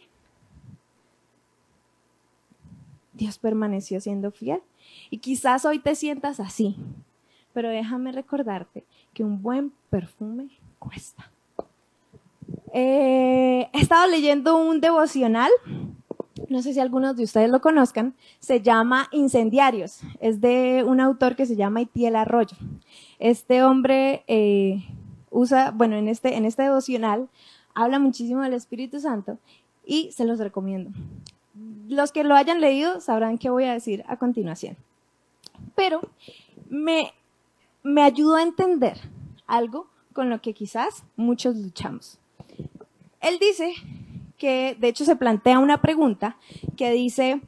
Dios 3.14 3.38
permaneció 3.38 4.02
siendo 4.02 4.32
fiel. 4.32 4.62
Y 5.10 5.20
quizás 5.20 5.66
hoy 5.66 5.80
te 5.80 5.96
sientas 5.96 6.40
así, 6.40 6.76
pero 7.54 7.70
déjame 7.70 8.12
recordarte 8.12 8.84
que 9.14 9.24
un 9.24 9.42
buen 9.42 9.72
perfume 9.90 10.50
cuesta. 10.80 11.32
Eh, 12.74 13.70
he 13.74 13.80
estado 13.80 14.08
leyendo 14.08 14.58
un 14.58 14.82
devocional, 14.82 15.52
no 16.50 16.62
sé 16.62 16.74
si 16.74 16.80
algunos 16.80 17.16
de 17.16 17.24
ustedes 17.24 17.50
lo 17.50 17.62
conozcan, 17.62 18.16
se 18.40 18.62
llama 18.62 19.08
Incendiarios, 19.12 20.02
es 20.20 20.42
de 20.42 20.84
un 20.86 21.00
autor 21.00 21.36
que 21.36 21.46
se 21.46 21.56
llama 21.56 21.82
Itiel 21.82 22.16
Arroyo. 22.16 22.58
Este 23.22 23.63
hombre 23.63 24.24
eh, 24.25 24.84
usa, 25.30 25.70
bueno, 25.70 25.96
en 25.96 26.08
este, 26.08 26.38
en 26.38 26.44
este 26.44 26.63
devocional 26.63 27.30
habla 27.75 28.00
muchísimo 28.00 28.42
del 28.42 28.56
Espíritu 28.56 29.00
Santo 29.00 29.38
y 29.86 30.12
se 30.12 30.25
los 30.25 30.40
recomiendo. 30.40 30.90
Los 31.88 32.12
que 32.12 32.24
lo 32.24 32.34
hayan 32.34 32.62
leído 32.62 33.00
sabrán 33.00 33.38
qué 33.38 33.51
voy 33.51 33.66
a 33.66 33.74
decir 33.74 34.04
a 34.08 34.18
continuación. 34.18 34.75
Pero 35.75 36.01
me, 36.68 37.13
me 37.84 38.01
ayudó 38.01 38.38
a 38.38 38.42
entender 38.42 38.98
algo 39.46 39.86
con 40.13 40.32
lo 40.32 40.42
que 40.42 40.56
quizás 40.56 41.04
muchos 41.16 41.56
luchamos. 41.56 42.18
Él 43.20 43.38
dice 43.40 43.75
que, 44.40 44.75
de 44.80 44.88
hecho, 44.88 45.06
se 45.06 45.16
plantea 45.16 45.60
una 45.60 45.80
pregunta 45.80 46.38
que 46.75 46.92
dice, 46.92 47.40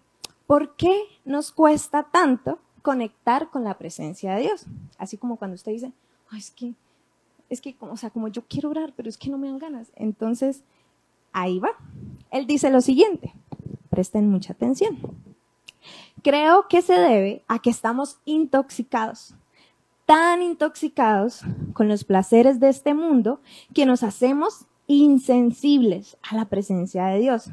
¿por 0.46 0.75
qué 0.75 1.01
nos 1.25 1.51
cuesta 1.51 2.03
tanto 2.03 2.60
conectar 2.84 3.50
con 3.50 3.63
la 3.63 3.80
presencia 3.80 4.36
de 4.36 4.44
Dios? 4.44 4.66
Así 5.00 5.18
como 5.18 5.38
cuando 5.38 5.56
usted 5.56 5.72
dice, 5.72 5.92
es 6.38 6.52
que, 6.52 6.75
es 7.50 7.60
que, 7.60 7.75
o 7.80 7.98
sea, 7.98 8.12
como 8.12 8.28
yo 8.28 8.44
quiero 8.48 8.70
orar, 8.70 8.94
pero 8.96 9.10
es 9.10 9.18
que 9.18 9.32
no 9.32 9.40
me 9.40 9.48
dan 9.48 9.58
ganas. 9.58 9.92
Entonces, 9.96 10.62
ahí 11.32 11.58
va. 11.58 11.72
Él 12.30 12.46
dice 12.46 12.70
lo 12.70 12.82
siguiente, 12.82 13.34
presten 13.90 14.30
mucha 14.30 14.54
atención. 14.54 15.00
Creo 16.22 16.68
que 16.68 16.84
se 16.84 16.94
debe 16.94 17.44
a 17.48 17.58
que 17.58 17.72
estamos 17.72 18.20
intoxicados 18.25 19.36
tan 20.06 20.42
intoxicados 20.42 21.42
con 21.74 21.88
los 21.88 22.04
placeres 22.04 22.60
de 22.60 22.70
este 22.70 22.94
mundo 22.94 23.42
que 23.74 23.86
nos 23.86 24.04
hacemos 24.04 24.66
insensibles 24.88 26.18
a 26.30 26.36
la 26.36 26.46
presencia 26.46 27.06
de 27.06 27.20
Dios, 27.20 27.50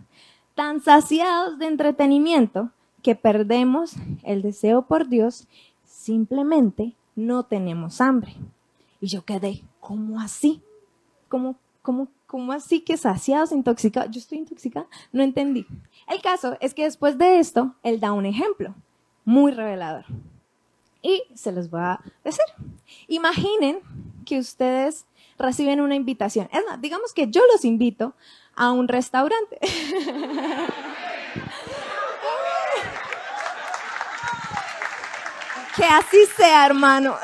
tan 0.54 0.80
saciados 0.80 1.58
de 1.58 1.66
entretenimiento 1.66 2.70
que 3.02 3.14
perdemos 3.14 3.94
el 4.22 4.42
deseo 4.42 4.82
por 4.82 5.08
Dios, 5.08 5.46
simplemente 5.84 6.94
no 7.16 7.44
tenemos 7.44 8.00
hambre. 8.00 8.34
Y 9.00 9.08
yo 9.08 9.24
quedé, 9.24 9.62
¿cómo 9.80 10.20
así? 10.20 10.62
¿Cómo, 11.28 11.56
cómo, 11.82 12.08
cómo 12.26 12.52
así 12.52 12.80
que 12.80 12.96
saciados, 12.96 13.52
intoxicados? 13.52 14.10
Yo 14.10 14.18
estoy 14.18 14.38
intoxicada, 14.38 14.86
no 15.12 15.22
entendí. 15.22 15.66
El 16.08 16.20
caso 16.20 16.56
es 16.60 16.74
que 16.74 16.84
después 16.84 17.18
de 17.18 17.38
esto, 17.38 17.74
él 17.82 18.00
da 18.00 18.12
un 18.12 18.26
ejemplo 18.26 18.74
muy 19.24 19.52
revelador. 19.52 20.04
Y 21.02 21.22
se 21.34 21.52
los 21.52 21.70
voy 21.70 21.80
a 21.80 22.00
decir. 22.24 22.44
Imaginen 23.08 23.80
que 24.26 24.38
ustedes 24.38 25.06
reciben 25.38 25.80
una 25.80 25.94
invitación. 25.94 26.48
Es 26.52 26.62
más, 26.68 26.80
digamos 26.80 27.12
que 27.14 27.30
yo 27.30 27.40
los 27.52 27.64
invito 27.64 28.14
a 28.54 28.72
un 28.72 28.88
restaurante. 28.88 29.58
que 35.80 35.86
así 35.86 36.26
sea, 36.36 36.66
hermano. 36.66 37.16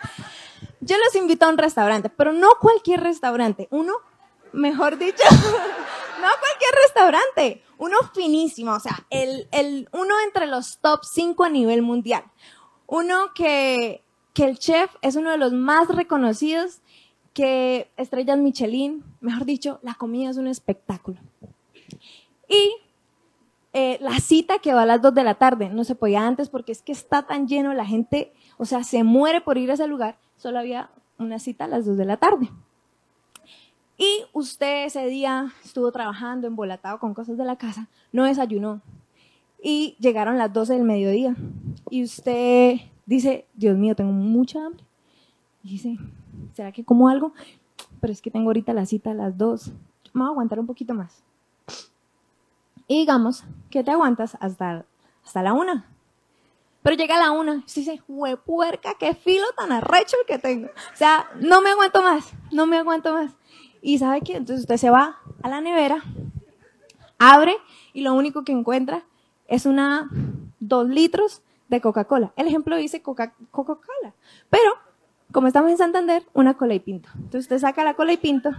yo 0.80 0.96
los 0.96 1.14
invito 1.16 1.44
a 1.44 1.50
un 1.50 1.58
restaurante, 1.58 2.08
pero 2.08 2.32
no 2.32 2.48
cualquier 2.60 3.00
restaurante. 3.00 3.68
Uno, 3.70 3.92
mejor 4.52 4.96
dicho, 4.96 5.22
no 5.30 6.28
cualquier 6.40 6.74
restaurante. 6.86 7.62
Uno 7.76 7.98
finísimo, 8.14 8.72
o 8.72 8.80
sea, 8.80 9.04
el, 9.10 9.48
el, 9.52 9.88
uno 9.92 10.14
entre 10.24 10.46
los 10.46 10.78
top 10.78 11.00
5 11.04 11.44
a 11.44 11.50
nivel 11.50 11.82
mundial. 11.82 12.24
Uno 12.86 13.34
que, 13.34 14.02
que 14.32 14.44
el 14.44 14.58
chef 14.58 14.90
es 15.02 15.16
uno 15.16 15.30
de 15.30 15.38
los 15.38 15.52
más 15.52 15.88
reconocidos, 15.88 16.80
que 17.34 17.90
estrellas 17.96 18.38
Michelin, 18.38 19.04
mejor 19.20 19.44
dicho, 19.44 19.80
la 19.82 19.94
comida 19.94 20.30
es 20.30 20.36
un 20.38 20.46
espectáculo. 20.46 21.18
Y 22.48 22.76
eh, 23.76 23.98
la 24.00 24.20
cita 24.20 24.60
que 24.60 24.72
va 24.72 24.82
a 24.82 24.86
las 24.86 25.02
2 25.02 25.14
de 25.14 25.24
la 25.24 25.34
tarde, 25.34 25.68
no 25.68 25.82
se 25.82 25.96
podía 25.96 26.24
antes 26.24 26.48
porque 26.48 26.70
es 26.70 26.80
que 26.80 26.92
está 26.92 27.26
tan 27.26 27.48
lleno, 27.48 27.74
la 27.74 27.84
gente, 27.84 28.32
o 28.56 28.64
sea, 28.64 28.84
se 28.84 29.02
muere 29.02 29.40
por 29.40 29.58
ir 29.58 29.68
a 29.72 29.74
ese 29.74 29.88
lugar, 29.88 30.16
solo 30.36 30.60
había 30.60 30.90
una 31.18 31.40
cita 31.40 31.64
a 31.64 31.68
las 31.68 31.84
2 31.84 31.96
de 31.96 32.04
la 32.04 32.16
tarde. 32.16 32.50
Y 33.98 34.22
usted 34.32 34.84
ese 34.84 35.04
día 35.06 35.52
estuvo 35.64 35.90
trabajando, 35.90 36.46
embolatado 36.46 37.00
con 37.00 37.14
cosas 37.14 37.36
de 37.36 37.44
la 37.44 37.56
casa, 37.56 37.88
no 38.12 38.22
desayunó. 38.24 38.80
Y 39.60 39.96
llegaron 39.98 40.38
las 40.38 40.52
12 40.52 40.74
del 40.74 40.84
mediodía 40.84 41.34
y 41.90 42.04
usted 42.04 42.76
dice, 43.06 43.44
Dios 43.54 43.76
mío, 43.76 43.96
tengo 43.96 44.12
mucha 44.12 44.64
hambre. 44.64 44.84
Y 45.64 45.70
dice, 45.70 45.96
¿será 46.52 46.70
que 46.70 46.84
como 46.84 47.08
algo? 47.08 47.32
Pero 48.00 48.12
es 48.12 48.22
que 48.22 48.30
tengo 48.30 48.50
ahorita 48.50 48.72
la 48.72 48.86
cita 48.86 49.10
a 49.10 49.14
las 49.14 49.36
dos. 49.36 49.72
Me 50.12 50.20
voy 50.20 50.26
a 50.26 50.30
aguantar 50.30 50.60
un 50.60 50.66
poquito 50.66 50.94
más. 50.94 51.24
Y 52.86 53.00
digamos 53.00 53.44
que 53.70 53.82
te 53.82 53.90
aguantas 53.90 54.36
hasta, 54.40 54.84
hasta 55.24 55.42
la 55.42 55.52
una. 55.52 55.86
Pero 56.82 56.96
llega 56.96 57.18
la 57.18 57.30
una 57.30 57.54
y 57.54 57.58
usted 57.58 57.82
dice, 57.82 58.02
puerca, 58.44 58.94
qué 58.98 59.14
filo 59.14 59.46
tan 59.56 59.72
arrecho 59.72 60.16
el 60.20 60.26
que 60.26 60.38
tengo. 60.38 60.66
O 60.66 60.96
sea, 60.96 61.30
no 61.40 61.62
me 61.62 61.70
aguanto 61.70 62.02
más, 62.02 62.32
no 62.52 62.66
me 62.66 62.76
aguanto 62.76 63.14
más. 63.14 63.32
Y 63.80 63.98
¿sabe 63.98 64.20
qué? 64.20 64.36
Entonces 64.36 64.60
usted 64.60 64.76
se 64.76 64.90
va 64.90 65.18
a 65.42 65.48
la 65.48 65.62
nevera, 65.62 66.02
abre 67.18 67.56
y 67.94 68.02
lo 68.02 68.12
único 68.14 68.44
que 68.44 68.52
encuentra 68.52 69.04
es 69.48 69.64
una 69.64 70.10
dos 70.60 70.88
litros 70.88 71.42
de 71.68 71.80
Coca-Cola. 71.80 72.32
El 72.36 72.48
ejemplo 72.48 72.76
dice 72.76 73.02
Coca-Cola. 73.02 74.14
Pero, 74.50 74.72
como 75.32 75.46
estamos 75.46 75.70
en 75.70 75.78
Santander, 75.78 76.24
una 76.34 76.54
cola 76.54 76.74
y 76.74 76.80
pinto. 76.80 77.08
Entonces 77.14 77.42
usted 77.42 77.58
saca 77.58 77.84
la 77.84 77.94
cola 77.94 78.12
y 78.12 78.16
pinto, 78.18 78.50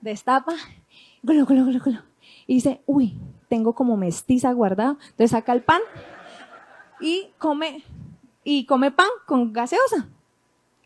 destapa, 0.00 0.54
golo, 1.22 1.44
golo, 1.44 1.64
golo, 1.64 1.80
golo, 1.84 2.02
y 2.46 2.54
dice, 2.54 2.82
uy, 2.86 3.18
tengo 3.54 3.72
como 3.72 3.96
mestiza 3.96 4.52
guardado. 4.52 4.98
Entonces 5.10 5.30
saca 5.30 5.52
el 5.52 5.62
pan 5.62 5.80
y 7.00 7.28
come, 7.38 7.84
y 8.42 8.66
come 8.66 8.90
pan 8.90 9.06
con 9.26 9.52
gaseosa. 9.52 10.08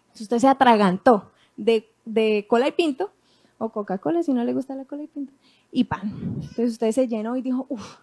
Entonces 0.01 0.21
usted 0.21 0.39
se 0.39 0.49
atragantó 0.49 1.31
de, 1.57 1.89
de 2.05 2.45
cola 2.47 2.69
y 2.69 2.73
pinto, 2.73 3.11
o 3.57 3.71
Coca-Cola 3.71 4.23
si 4.23 4.35
no 4.35 4.45
le 4.45 4.53
gusta 4.53 4.75
la 4.75 4.85
cola 4.85 5.05
y 5.05 5.07
pinto, 5.07 5.33
y 5.73 5.85
pan. 5.85 6.13
Entonces 6.43 6.73
usted 6.73 6.93
se 6.93 7.09
llenó 7.09 7.39
y 7.39 7.43
dijo, 7.43 7.65
uff, 7.71 8.01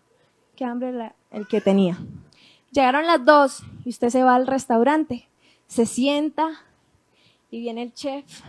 qué 0.55 0.65
hambre 0.65 1.13
el 1.29 1.47
que 1.47 1.61
tenía. 1.61 1.99
Llegaron 2.71 3.05
las 3.05 3.23
dos 3.23 3.61
y 3.85 3.89
usted 3.89 4.09
se 4.09 4.23
va 4.23 4.33
al 4.33 4.47
restaurante, 4.47 5.29
se 5.67 5.85
sienta 5.85 6.49
y 7.51 7.59
viene 7.59 7.83
el 7.83 7.93
chef, 7.93 8.41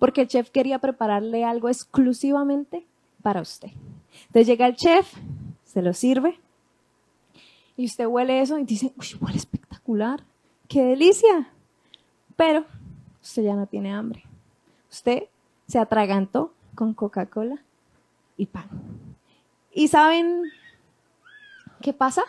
porque 0.00 0.22
el 0.22 0.26
chef 0.26 0.50
quería 0.50 0.80
prepararle 0.80 1.44
algo 1.44 1.68
exclusivamente 1.68 2.84
para 3.22 3.40
usted. 3.40 3.70
Entonces 4.26 4.46
llega 4.46 4.66
el 4.66 4.74
chef, 4.74 5.14
se 5.72 5.82
lo 5.82 5.92
sirve 5.92 6.38
y 7.76 7.86
usted 7.86 8.06
huele 8.06 8.40
eso 8.40 8.58
y 8.58 8.64
dice, 8.64 8.92
uy, 8.96 9.06
huele 9.20 9.38
espectacular, 9.38 10.24
qué 10.68 10.82
delicia. 10.82 11.52
Pero 12.36 12.64
usted 13.22 13.42
ya 13.42 13.54
no 13.54 13.66
tiene 13.66 13.92
hambre. 13.92 14.24
Usted 14.90 15.24
se 15.66 15.78
atragantó 15.78 16.52
con 16.74 16.94
Coca-Cola 16.94 17.62
y 18.36 18.46
pan. 18.46 18.68
¿Y 19.72 19.88
saben 19.88 20.42
qué 21.80 21.92
pasa? 21.92 22.22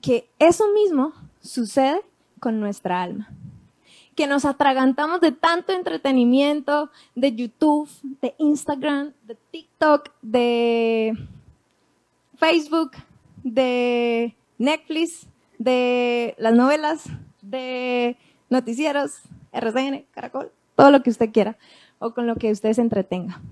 que 0.00 0.28
eso 0.38 0.64
mismo 0.72 1.12
sucede 1.40 2.02
con 2.40 2.60
nuestra 2.60 3.02
alma. 3.02 3.28
Que 4.14 4.26
nos 4.26 4.44
atragantamos 4.44 5.20
de 5.20 5.32
tanto 5.32 5.72
entretenimiento, 5.72 6.90
de 7.14 7.34
YouTube, 7.34 7.88
de 8.20 8.34
Instagram, 8.38 9.12
de 9.24 9.36
TikTok, 9.50 10.10
de 10.20 11.16
Facebook, 12.40 12.92
de 13.44 14.34
Netflix, 14.58 15.28
de 15.58 16.34
las 16.38 16.54
novelas, 16.54 17.04
de 17.42 18.16
noticieros, 18.48 19.20
RCN, 19.52 20.06
Caracol, 20.10 20.50
todo 20.74 20.90
lo 20.90 21.02
que 21.02 21.10
usted 21.10 21.30
quiera. 21.30 21.56
o 22.02 22.14
con 22.14 22.26
lo 22.26 22.36
que 22.36 22.50
usted 22.50 22.72
se 22.72 22.80
entretenga. 22.80 23.42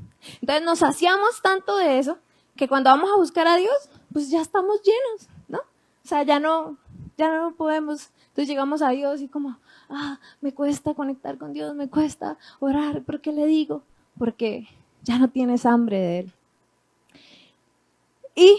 Entonces 0.40 0.64
nos 0.64 0.78
saciamos 0.78 1.42
tanto 1.42 1.76
de 1.76 1.98
eso 1.98 2.16
que 2.56 2.66
cuando 2.66 2.88
vamos 2.88 3.10
a 3.14 3.18
buscar 3.18 3.46
a 3.46 3.56
Dios, 3.56 3.90
pues 4.10 4.30
ya 4.30 4.40
estamos 4.40 4.80
llenos, 4.82 5.28
¿no? 5.48 5.58
O 5.58 6.08
sea, 6.08 6.22
ya 6.22 6.40
no, 6.40 6.78
ya 7.18 7.30
no 7.30 7.54
podemos. 7.54 8.08
Entonces 8.28 8.48
llegamos 8.48 8.80
a 8.80 8.88
Dios 8.88 9.20
y 9.20 9.28
como, 9.28 9.58
ah, 9.90 10.18
me 10.40 10.54
cuesta 10.54 10.94
conectar 10.94 11.36
con 11.36 11.52
Dios, 11.52 11.74
me 11.74 11.90
cuesta 11.90 12.38
orar, 12.58 13.02
¿pero 13.04 13.20
qué 13.20 13.32
le 13.34 13.44
digo? 13.44 13.82
Porque 14.18 14.66
ya 15.02 15.18
no 15.18 15.28
tienes 15.28 15.66
hambre 15.66 15.98
de 15.98 16.18
Él. 16.20 16.32
Y 18.38 18.56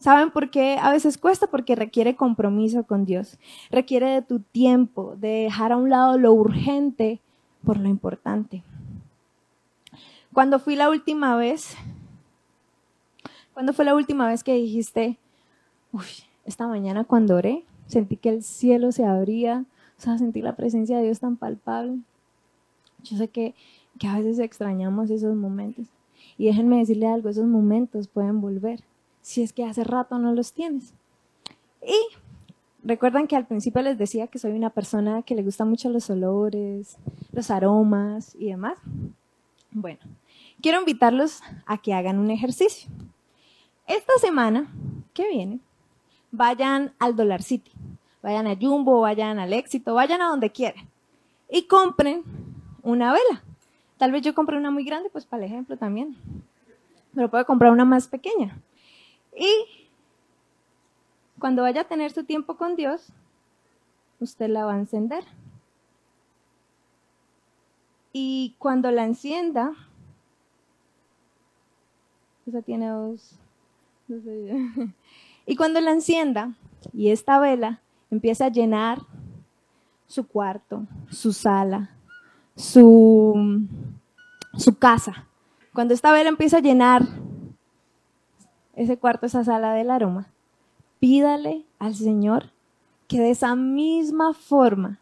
¿Saben 0.00 0.30
por 0.30 0.50
qué 0.50 0.76
a 0.80 0.92
veces 0.92 1.18
cuesta? 1.18 1.48
Porque 1.48 1.74
requiere 1.74 2.14
compromiso 2.16 2.84
con 2.84 3.04
Dios, 3.04 3.36
requiere 3.70 4.10
de 4.10 4.22
tu 4.22 4.40
tiempo, 4.40 5.16
de 5.16 5.44
dejar 5.44 5.72
a 5.72 5.76
un 5.76 5.90
lado 5.90 6.16
lo 6.18 6.32
urgente 6.32 7.20
por 7.64 7.78
lo 7.78 7.88
importante. 7.88 8.62
Cuando 10.32 10.60
fui 10.60 10.76
la 10.76 10.88
última 10.88 11.36
vez, 11.36 11.76
cuando 13.52 13.72
fue 13.72 13.84
la 13.84 13.96
última 13.96 14.28
vez 14.28 14.44
que 14.44 14.54
dijiste, 14.54 15.18
uy, 15.92 16.06
esta 16.44 16.68
mañana 16.68 17.02
cuando 17.02 17.34
oré, 17.34 17.64
sentí 17.86 18.16
que 18.16 18.28
el 18.28 18.44
cielo 18.44 18.92
se 18.92 19.04
abría, 19.04 19.64
o 19.98 20.00
sea, 20.00 20.16
sentí 20.16 20.42
la 20.42 20.54
presencia 20.54 20.98
de 20.98 21.04
Dios 21.04 21.18
tan 21.18 21.36
palpable. 21.36 21.98
Yo 23.02 23.16
sé 23.16 23.28
que, 23.28 23.56
que 23.98 24.06
a 24.06 24.16
veces 24.16 24.38
extrañamos 24.38 25.10
esos 25.10 25.34
momentos. 25.34 25.88
Y 26.38 26.46
déjenme 26.46 26.78
decirle 26.78 27.08
algo, 27.08 27.28
esos 27.28 27.46
momentos 27.46 28.08
pueden 28.08 28.40
volver 28.40 28.80
si 29.20 29.42
es 29.42 29.52
que 29.52 29.64
hace 29.64 29.84
rato 29.84 30.18
no 30.18 30.32
los 30.32 30.54
tienes. 30.54 30.94
Y 31.82 32.16
recuerdan 32.82 33.26
que 33.26 33.36
al 33.36 33.46
principio 33.46 33.82
les 33.82 33.98
decía 33.98 34.28
que 34.28 34.38
soy 34.38 34.52
una 34.52 34.70
persona 34.70 35.22
que 35.22 35.34
le 35.34 35.42
gusta 35.42 35.66
mucho 35.66 35.90
los 35.90 36.08
olores, 36.08 36.96
los 37.32 37.50
aromas 37.50 38.34
y 38.36 38.46
demás. 38.46 38.78
Bueno, 39.70 39.98
quiero 40.62 40.78
invitarlos 40.78 41.42
a 41.66 41.76
que 41.76 41.92
hagan 41.92 42.18
un 42.18 42.30
ejercicio. 42.30 42.88
Esta 43.86 44.14
semana 44.18 44.72
que 45.12 45.28
viene, 45.28 45.60
vayan 46.30 46.94
al 46.98 47.16
Dollar 47.16 47.42
City, 47.42 47.72
vayan 48.22 48.46
a 48.46 48.56
Jumbo, 48.56 49.00
vayan 49.00 49.38
al 49.38 49.52
Éxito, 49.52 49.94
vayan 49.94 50.22
a 50.22 50.28
donde 50.28 50.50
quieran 50.50 50.88
y 51.50 51.64
compren 51.64 52.22
una 52.82 53.12
vela. 53.12 53.42
Tal 53.98 54.12
vez 54.12 54.22
yo 54.22 54.34
compre 54.34 54.56
una 54.56 54.70
muy 54.70 54.84
grande, 54.84 55.10
pues 55.10 55.26
para 55.26 55.44
el 55.44 55.50
ejemplo 55.50 55.76
también, 55.76 56.16
pero 57.14 57.30
puedo 57.30 57.44
comprar 57.44 57.72
una 57.72 57.84
más 57.84 58.06
pequeña. 58.06 58.60
Y 59.36 59.88
cuando 61.38 61.62
vaya 61.62 61.82
a 61.82 61.88
tener 61.88 62.12
su 62.12 62.24
tiempo 62.24 62.56
con 62.56 62.76
Dios, 62.76 63.12
usted 64.20 64.48
la 64.48 64.64
va 64.64 64.74
a 64.74 64.78
encender. 64.78 65.24
Y 68.12 68.54
cuando 68.58 68.90
la 68.90 69.04
encienda, 69.04 69.72
esa 72.46 72.62
tiene 72.62 72.88
dos, 72.88 73.36
y 75.46 75.56
cuando 75.56 75.80
la 75.80 75.90
encienda 75.90 76.54
y 76.92 77.10
esta 77.10 77.38
vela 77.38 77.80
empieza 78.10 78.46
a 78.46 78.50
llenar 78.50 79.00
su 80.06 80.26
cuarto, 80.26 80.86
su 81.10 81.32
sala, 81.32 81.90
su, 82.58 83.62
su 84.56 84.78
casa, 84.78 85.26
cuando 85.72 85.94
esta 85.94 86.10
vela 86.10 86.28
empieza 86.28 86.56
a 86.56 86.60
llenar 86.60 87.06
ese 88.74 88.98
cuarto, 88.98 89.26
esa 89.26 89.44
sala 89.44 89.72
del 89.74 89.90
aroma, 89.90 90.26
pídale 90.98 91.64
al 91.78 91.94
Señor 91.94 92.50
que 93.06 93.20
de 93.20 93.30
esa 93.30 93.54
misma 93.54 94.34
forma 94.34 94.98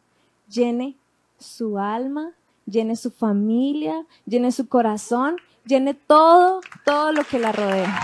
llene 0.49 0.97
su 1.39 1.79
alma, 1.79 2.33
llene 2.67 2.95
su 2.95 3.11
familia, 3.11 4.05
llene 4.27 4.53
su 4.53 4.69
corazón, 4.69 5.37
llene 5.65 5.95
todo, 5.95 6.61
todo 6.85 7.13
lo 7.13 7.25
que 7.25 7.39
la 7.39 7.53
rodea. 7.53 7.99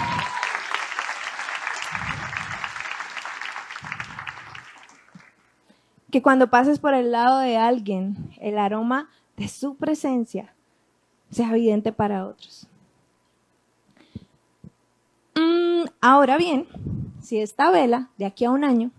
Que 6.11 6.23
cuando 6.23 6.49
pases 6.49 6.79
por 6.79 6.95
el 6.95 7.13
lado 7.13 7.39
de 7.39 7.59
alguien, 7.59 8.17
el 8.41 8.59
aroma 8.59 9.09
su 9.49 9.77
presencia 9.77 10.55
sea 11.31 11.51
evidente 11.51 11.93
para 11.93 12.27
otros. 12.27 12.67
Mm, 15.35 15.85
ahora 16.01 16.37
bien, 16.37 16.67
si 17.23 17.41
esta 17.41 17.71
vela 17.71 18.11
de 18.19 18.27
aquí 18.27 18.45
a 18.45 18.51
un 18.51 18.65
año 18.65 18.91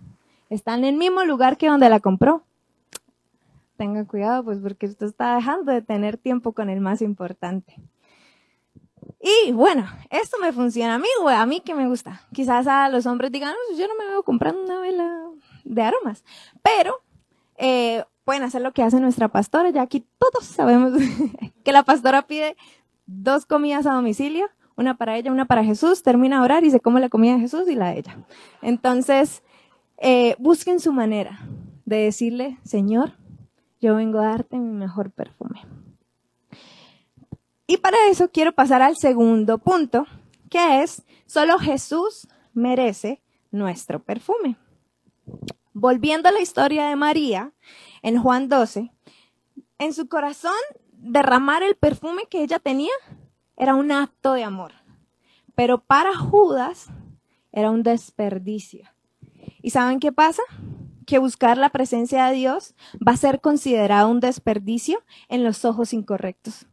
está 0.50 0.76
en 0.76 0.86
el 0.86 0.96
mismo 0.96 1.24
lugar 1.24 1.58
que 1.58 1.68
donde 1.68 1.90
la 1.90 2.00
compró, 2.00 2.44
tenga 3.78 4.06
cuidado, 4.06 4.44
pues 4.44 4.60
porque 4.60 4.86
usted 4.86 5.08
está 5.08 5.36
dejando 5.36 5.72
de 5.72 5.82
tener 5.82 6.18
tiempo 6.18 6.54
con 6.54 6.70
el 6.70 6.80
más 6.80 7.02
importante. 7.02 7.76
Y 9.20 9.52
bueno, 9.52 9.86
esto 10.10 10.38
me 10.42 10.52
funciona 10.52 10.96
a 10.96 11.00
mí, 11.00 11.08
güey, 11.22 11.36
a 11.36 11.46
mí 11.46 11.62
que 11.62 11.74
me 11.74 11.88
gusta. 11.88 12.22
Quizás 12.34 12.68
a 12.68 12.90
los 12.90 13.06
hombres 13.06 13.32
digan, 13.32 13.54
pues 13.68 13.80
yo 13.80 13.88
no 13.88 13.96
me 13.96 14.06
veo 14.08 14.24
comprando 14.24 14.64
una 14.64 14.80
vela 14.80 15.22
de 15.64 15.82
aromas, 15.82 16.24
pero 16.62 17.02
eh, 17.58 18.04
pueden 18.24 18.44
hacer 18.44 18.62
lo 18.62 18.72
que 18.72 18.84
hace 18.84 19.00
nuestra 19.00 19.28
pastora. 19.28 19.70
Ya 19.70 19.82
aquí 19.82 20.06
todos 20.18 20.46
sabemos 20.46 20.94
que 21.64 21.72
la 21.72 21.84
pastora 21.84 22.24
pide 22.24 22.56
dos 23.06 23.46
comidas 23.46 23.86
a 23.86 23.94
domicilio 23.94 24.50
una 24.76 24.98
para 24.98 25.18
ella, 25.18 25.32
una 25.32 25.46
para 25.46 25.64
Jesús, 25.64 26.04
termina 26.04 26.40
a 26.40 26.44
orar 26.44 26.64
y 26.64 26.72
se 26.72 26.80
come 26.80 27.00
la 27.00 27.10
comida 27.10 27.34
de 27.34 27.42
Jesús 27.42 27.68
y 27.70 27.76
la 27.76 27.92
de 27.92 28.00
ella. 28.00 28.18
Entonces, 28.62 29.44
eh, 29.98 30.36
busquen 30.40 30.80
su 30.80 30.92
manera 30.92 31.40
de 31.86 31.98
decirle, 31.98 32.58
Señor, 32.64 33.14
yo 33.80 33.96
vengo 33.96 34.20
a 34.20 34.28
darte 34.28 34.58
mi 34.58 34.74
mejor 34.74 35.12
perfume. 35.12 35.62
Y 37.68 37.78
para 37.78 37.98
eso 38.10 38.30
quiero 38.30 38.54
pasar 38.54 38.82
al 38.82 38.98
segundo 38.98 39.58
punto, 39.58 40.06
que 40.50 40.84
es, 40.84 41.04
solo 41.26 41.60
Jesús 41.60 42.28
merece 42.54 43.22
nuestro 43.52 44.02
perfume. 44.02 44.58
Volviendo 45.74 46.30
a 46.30 46.32
la 46.32 46.42
historia 46.42 46.88
de 46.88 46.96
María, 46.96 47.52
en 48.04 48.22
Juan 48.22 48.50
12, 48.50 48.92
en 49.80 49.94
su 49.94 50.08
corazón 50.08 50.54
derramar 50.92 51.64
el 51.64 51.76
perfume 51.76 52.28
que 52.30 52.44
ella 52.44 52.60
tenía 52.60 52.94
era 53.58 53.76
un 53.76 53.92
acto 53.92 54.34
de 54.34 54.44
amor. 54.44 54.74
Pero 55.56 55.84
para 55.84 56.16
Judas 56.16 56.88
era 57.52 57.72
un 57.72 57.84
desperdicio. 57.84 58.88
¿Y 59.62 59.72
saben 59.72 60.00
qué 60.00 60.12
pasa? 60.12 60.44
Que 61.06 61.20
buscar 61.20 61.58
la 61.58 61.70
presencia 61.70 62.26
de 62.26 62.36
Dios 62.36 62.76
va 63.06 63.14
a 63.14 63.18
ser 63.18 63.42
considerado 63.42 64.10
un 64.10 64.20
desperdicio 64.20 65.04
en 65.30 65.44
los 65.44 65.66
ojos 65.66 65.94
incorrectos. 65.94 66.68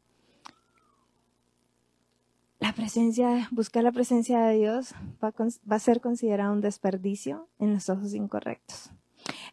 La 2.59 2.75
presencia, 2.75 3.49
buscar 3.51 3.85
la 3.85 3.93
presencia 3.93 4.41
de 4.41 4.59
Dios 4.59 4.95
va 5.23 5.33
a, 5.69 5.79
ser 5.79 6.01
considerado 6.01 6.53
un 6.53 6.61
desperdicio 6.61 7.49
en 7.59 7.73
los 7.73 7.89
ojos 7.89 8.13
incorrectos. 8.13 8.91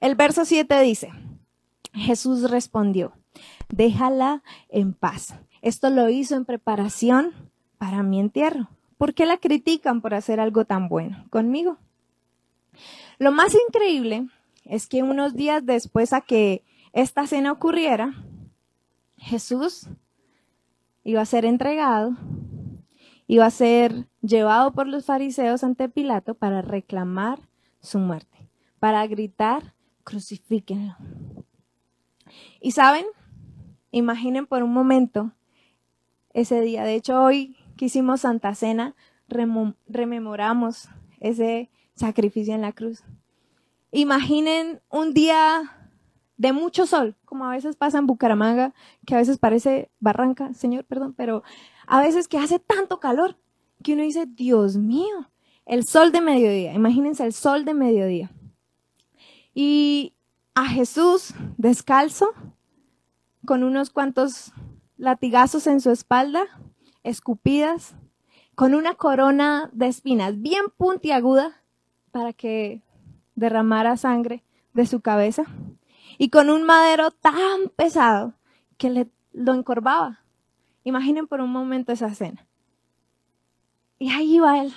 El 0.01 0.15
verso 0.15 0.43
7 0.43 0.81
dice, 0.81 1.11
Jesús 1.97 2.49
respondió, 2.49 3.13
déjala 3.69 4.43
en 4.69 4.93
paz. 4.93 5.35
Esto 5.61 5.89
lo 5.89 6.09
hizo 6.09 6.35
en 6.35 6.45
preparación 6.45 7.33
para 7.77 8.03
mi 8.03 8.19
entierro. 8.19 8.69
¿Por 8.97 9.13
qué 9.13 9.25
la 9.25 9.37
critican 9.37 10.01
por 10.01 10.13
hacer 10.13 10.39
algo 10.39 10.65
tan 10.65 10.89
bueno 10.89 11.25
conmigo? 11.29 11.77
Lo 13.19 13.31
más 13.31 13.55
increíble 13.67 14.27
es 14.65 14.87
que 14.87 15.03
unos 15.03 15.33
días 15.35 15.65
después 15.65 16.13
a 16.13 16.21
que 16.21 16.63
esta 16.93 17.27
cena 17.27 17.51
ocurriera, 17.51 18.13
Jesús 19.17 19.87
iba 21.03 21.21
a 21.21 21.25
ser 21.25 21.45
entregado, 21.45 22.15
iba 23.27 23.45
a 23.45 23.51
ser 23.51 24.07
llevado 24.21 24.73
por 24.73 24.87
los 24.87 25.05
fariseos 25.05 25.63
ante 25.63 25.89
Pilato 25.89 26.35
para 26.35 26.61
reclamar 26.61 27.39
su 27.79 27.99
muerte, 27.99 28.49
para 28.79 29.05
gritar, 29.07 29.73
crucifíquenlo. 30.03 30.95
Y 32.59 32.71
saben, 32.71 33.05
imaginen 33.91 34.45
por 34.45 34.63
un 34.63 34.73
momento 34.73 35.31
ese 36.33 36.61
día. 36.61 36.83
De 36.83 36.95
hecho, 36.95 37.21
hoy 37.21 37.55
que 37.77 37.85
hicimos 37.85 38.21
Santa 38.21 38.53
Cena, 38.55 38.95
rememoramos 39.27 40.89
ese 41.19 41.69
sacrificio 41.95 42.53
en 42.53 42.61
la 42.61 42.73
cruz. 42.73 43.03
Imaginen 43.91 44.81
un 44.89 45.13
día 45.13 45.77
de 46.37 46.53
mucho 46.53 46.85
sol, 46.85 47.15
como 47.25 47.45
a 47.45 47.51
veces 47.51 47.75
pasa 47.75 47.97
en 47.97 48.07
Bucaramanga, 48.07 48.73
que 49.05 49.15
a 49.15 49.17
veces 49.17 49.39
parece 49.39 49.89
barranca, 49.99 50.53
señor, 50.53 50.85
perdón, 50.85 51.13
pero 51.13 51.43
a 51.87 52.01
veces 52.01 52.27
que 52.27 52.37
hace 52.37 52.59
tanto 52.59 52.99
calor 52.99 53.37
que 53.83 53.93
uno 53.93 54.03
dice, 54.03 54.25
Dios 54.27 54.77
mío, 54.77 55.31
el 55.65 55.85
sol 55.85 56.11
de 56.11 56.21
mediodía, 56.21 56.73
imagínense 56.73 57.25
el 57.25 57.33
sol 57.33 57.65
de 57.65 57.73
mediodía. 57.73 58.31
Y 59.53 60.13
a 60.57 60.65
Jesús 60.65 61.35
descalzo, 61.57 62.33
con 63.45 63.63
unos 63.63 63.91
cuantos 63.91 64.51
latigazos 64.97 65.67
en 65.67 65.79
su 65.79 65.91
espalda, 65.91 66.45
escupidas, 67.03 67.93
con 68.55 68.73
una 68.73 68.95
corona 68.95 69.69
de 69.71 69.85
espinas 69.85 70.41
bien 70.41 70.63
puntiaguda 70.75 71.61
para 72.09 72.33
que 72.33 72.81
derramara 73.35 73.97
sangre 73.97 74.43
de 74.73 74.87
su 74.87 74.99
cabeza, 74.99 75.43
y 76.17 76.31
con 76.31 76.49
un 76.49 76.63
madero 76.63 77.11
tan 77.11 77.69
pesado 77.75 78.33
que 78.79 78.89
le, 78.89 79.11
lo 79.33 79.53
encorvaba. 79.53 80.23
Imaginen 80.83 81.27
por 81.27 81.39
un 81.39 81.51
momento 81.51 81.91
esa 81.91 82.07
escena. 82.07 82.47
Y 83.99 84.09
ahí 84.09 84.37
iba 84.37 84.59
él, 84.59 84.73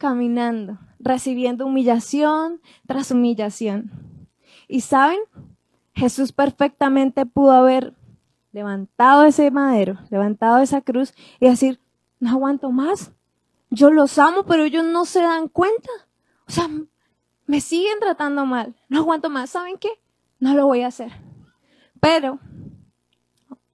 caminando, 0.00 0.80
recibiendo 1.00 1.66
humillación 1.66 2.60
tras 2.86 3.10
humillación. 3.10 3.90
Y 4.68 4.82
saben, 4.82 5.18
Jesús 5.94 6.32
perfectamente 6.32 7.26
pudo 7.26 7.52
haber 7.52 7.94
levantado 8.52 9.24
ese 9.24 9.50
madero, 9.50 9.98
levantado 10.10 10.58
esa 10.58 10.80
cruz 10.80 11.12
y 11.40 11.48
decir, 11.48 11.80
no 12.20 12.30
aguanto 12.30 12.70
más. 12.70 13.12
Yo 13.70 13.90
los 13.90 14.18
amo, 14.18 14.44
pero 14.44 14.64
ellos 14.64 14.84
no 14.84 15.04
se 15.04 15.20
dan 15.20 15.48
cuenta. 15.48 15.90
O 16.46 16.52
sea, 16.52 16.68
me 17.46 17.60
siguen 17.60 17.98
tratando 18.00 18.44
mal. 18.44 18.74
No 18.88 19.00
aguanto 19.00 19.30
más. 19.30 19.50
¿Saben 19.50 19.78
qué? 19.78 19.90
No 20.38 20.54
lo 20.54 20.66
voy 20.66 20.82
a 20.82 20.88
hacer. 20.88 21.12
Pero 22.00 22.40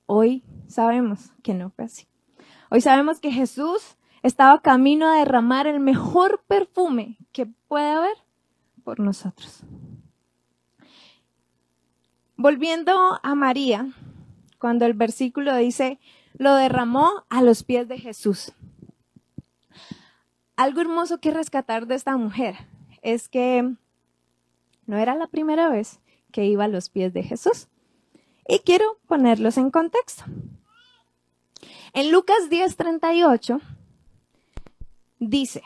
hoy 0.07 0.45
sabemos 0.69 1.33
que 1.43 1.55
no 1.55 1.71
fue 1.71 1.87
así. 1.87 2.07
Hoy 2.71 2.81
sabemos 2.81 3.21
que 3.21 3.31
Jesús 3.31 3.96
estaba 4.27 4.61
camino 4.61 5.07
a 5.07 5.19
derramar 5.19 5.67
el 5.67 5.79
mejor 5.79 6.43
perfume 6.49 7.17
que 7.33 7.47
puede 7.47 7.91
haber 7.91 8.17
por 8.83 8.99
nosotros. 8.99 9.61
Volviendo 12.37 13.21
a 13.23 13.35
María, 13.35 13.93
cuando 14.59 14.85
el 14.85 14.95
versículo 14.95 15.57
dice, 15.57 16.01
lo 16.37 16.55
derramó 16.55 17.25
a 17.31 17.41
los 17.41 17.63
pies 17.63 17.87
de 17.89 17.99
Jesús. 17.99 18.53
Algo 20.57 20.81
hermoso 20.81 21.19
que 21.19 21.31
rescatar 21.31 21.87
de 21.87 21.95
esta 21.95 22.17
mujer 22.17 22.57
es 23.03 23.29
que 23.29 23.75
no 24.87 24.97
era 24.99 25.15
la 25.15 25.29
primera 25.29 25.69
vez 25.69 26.01
que 26.33 26.47
iba 26.47 26.65
a 26.65 26.69
los 26.69 26.91
pies 26.91 27.15
de 27.15 27.23
Jesús. 27.23 27.69
Y 28.49 28.59
quiero 28.61 28.99
ponerlos 29.07 29.57
en 29.57 29.71
contexto. 29.71 30.25
En 31.93 32.11
Lucas 32.11 32.51
10:38 32.51 33.61
dice, 35.19 35.63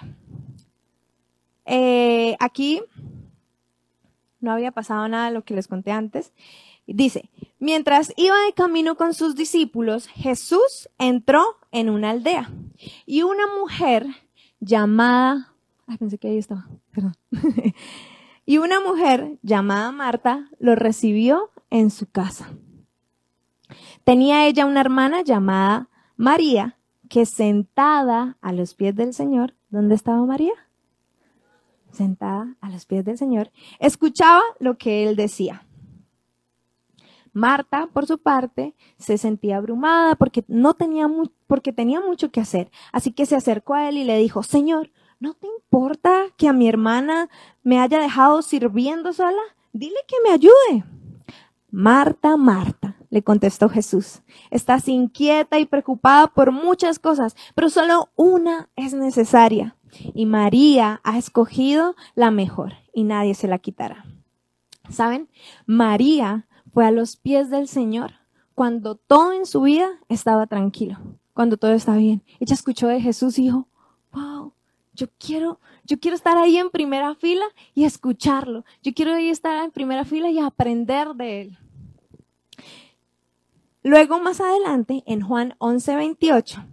eh, 1.65 2.37
aquí 2.41 2.83
no 4.41 4.53
había 4.53 4.73
pasado 4.73 5.07
nada 5.09 5.27
de 5.27 5.35
lo 5.35 5.45
que 5.45 5.55
les 5.55 5.69
conté 5.69 5.93
antes, 5.93 6.33
dice, 6.87 7.31
mientras 7.59 8.13
iba 8.17 8.37
de 8.47 8.53
camino 8.53 8.97
con 8.97 9.15
sus 9.15 9.35
discípulos, 9.35 10.09
Jesús 10.09 10.89
entró 10.99 11.43
en 11.71 11.91
una 11.91 12.11
aldea 12.11 12.51
y 13.07 13.23
una 13.23 13.47
mujer 13.59 14.07
llamada, 14.61 15.55
ay, 15.87 15.97
pensé 15.99 16.19
que 16.19 16.29
ahí 16.29 16.39
estaba, 16.39 16.69
perdón, 16.91 17.15
y 18.47 18.59
una 18.59 18.81
mujer 18.81 19.39
llamada 19.43 19.93
Marta 19.93 20.49
lo 20.59 20.75
recibió 20.75 21.51
en 21.71 21.91
su 21.91 22.07
casa. 22.11 22.51
Tenía 24.05 24.47
ella 24.47 24.67
una 24.67 24.81
hermana 24.81 25.23
llamada 25.23 25.89
María, 26.17 26.77
que 27.11 27.27
sentada 27.27 28.39
a 28.41 28.53
los 28.53 28.75
pies 28.75 28.95
del 28.95 29.13
Señor, 29.13 29.55
¿dónde 29.69 29.97
estaba 29.97 30.25
María? 30.25 30.53
Sentada 31.91 32.57
a 32.61 32.71
los 32.71 32.87
pies 32.87 33.05
del 33.05 33.19
Señor, 33.19 33.51
escuchaba 33.81 34.41
lo 34.61 34.79
que 34.79 35.03
él 35.03 35.17
decía. 35.17 35.67
Marta, 37.33 37.89
por 37.93 38.07
su 38.07 38.19
parte, 38.19 38.77
se 38.97 39.19
sentía 39.19 39.57
abrumada 39.57 40.15
porque 40.15 40.45
no 40.47 40.75
tenía 40.75 41.09
porque 41.49 41.73
tenía 41.73 42.01
mucho 42.01 42.31
que 42.31 42.41
hacer, 42.41 42.71
así 42.93 43.13
que 43.13 43.27
se 43.27 43.35
acercó 43.35 43.75
a 43.75 43.89
él 43.89 43.97
y 43.97 44.05
le 44.05 44.17
dijo: 44.17 44.45
"Señor, 44.45 44.93
¿no 45.19 45.35
te 45.35 45.49
importa 45.49 46.27
que 46.37 46.49
a 46.49 46.53
mi 46.53 46.69
hermana 46.69 47.29
me 47.65 47.81
haya 47.81 47.99
dejado 47.99 48.43
sirviendo 48.43 49.13
sola? 49.13 49.43
Dile 49.73 49.99
que 50.07 50.17
me 50.25 50.31
ayude." 50.31 50.85
Marta, 51.73 52.37
Marta, 52.37 52.97
le 53.11 53.23
contestó 53.23 53.69
Jesús, 53.69 54.23
estás 54.51 54.89
inquieta 54.89 55.59
y 55.59 55.67
preocupada 55.67 56.29
por 56.29 56.53
muchas 56.53 56.99
cosas, 56.99 57.37
pero 57.55 57.69
solo 57.69 58.11
una 58.17 58.71
es 58.77 58.95
necesaria. 58.95 59.77
Y 60.15 60.27
María 60.27 61.01
ha 61.03 61.19
escogido 61.19 61.97
la 62.15 62.31
mejor 62.31 62.75
y 62.95 63.03
nadie 63.03 63.35
se 63.35 63.49
la 63.49 63.59
quitará. 63.59 64.07
¿Saben? 64.89 65.29
María 65.67 66.47
fue 66.73 66.87
a 66.87 66.93
los 66.93 67.17
pies 67.17 67.51
del 67.51 67.69
Señor 67.69 68.13
cuando 68.55 68.95
todo 68.95 69.33
en 69.33 69.47
su 69.47 69.63
vida 69.63 69.89
estaba 70.09 70.47
tranquilo, 70.47 70.99
cuando 71.35 71.57
todo 71.57 71.73
estaba 71.73 71.99
bien. 71.99 72.23
Ella 72.39 72.55
escuchó 72.55 72.89
de 72.89 73.01
Jesús 73.01 73.39
y 73.39 73.43
dijo, 73.43 73.69
wow, 74.13 74.53
yo 74.93 75.07
quiero, 75.19 75.61
yo 75.85 75.99
quiero 75.99 76.15
estar 76.15 76.37
ahí 76.37 76.59
en 76.59 76.71
primera 76.71 77.15
fila 77.15 77.47
y 77.75 77.85
escucharlo. 77.85 78.65
Yo 78.83 78.93
quiero 78.95 79.15
ahí 79.15 79.31
estar 79.31 79.65
en 79.65 79.71
primera 79.71 80.05
fila 80.05 80.31
y 80.31 80.39
aprender 80.39 81.15
de 81.15 81.41
él. 81.41 81.59
Luego, 83.83 84.21
más 84.21 84.41
adelante, 84.41 85.03
en 85.07 85.23
Juan 85.23 85.55
11, 85.59 85.97
28, 85.97 86.65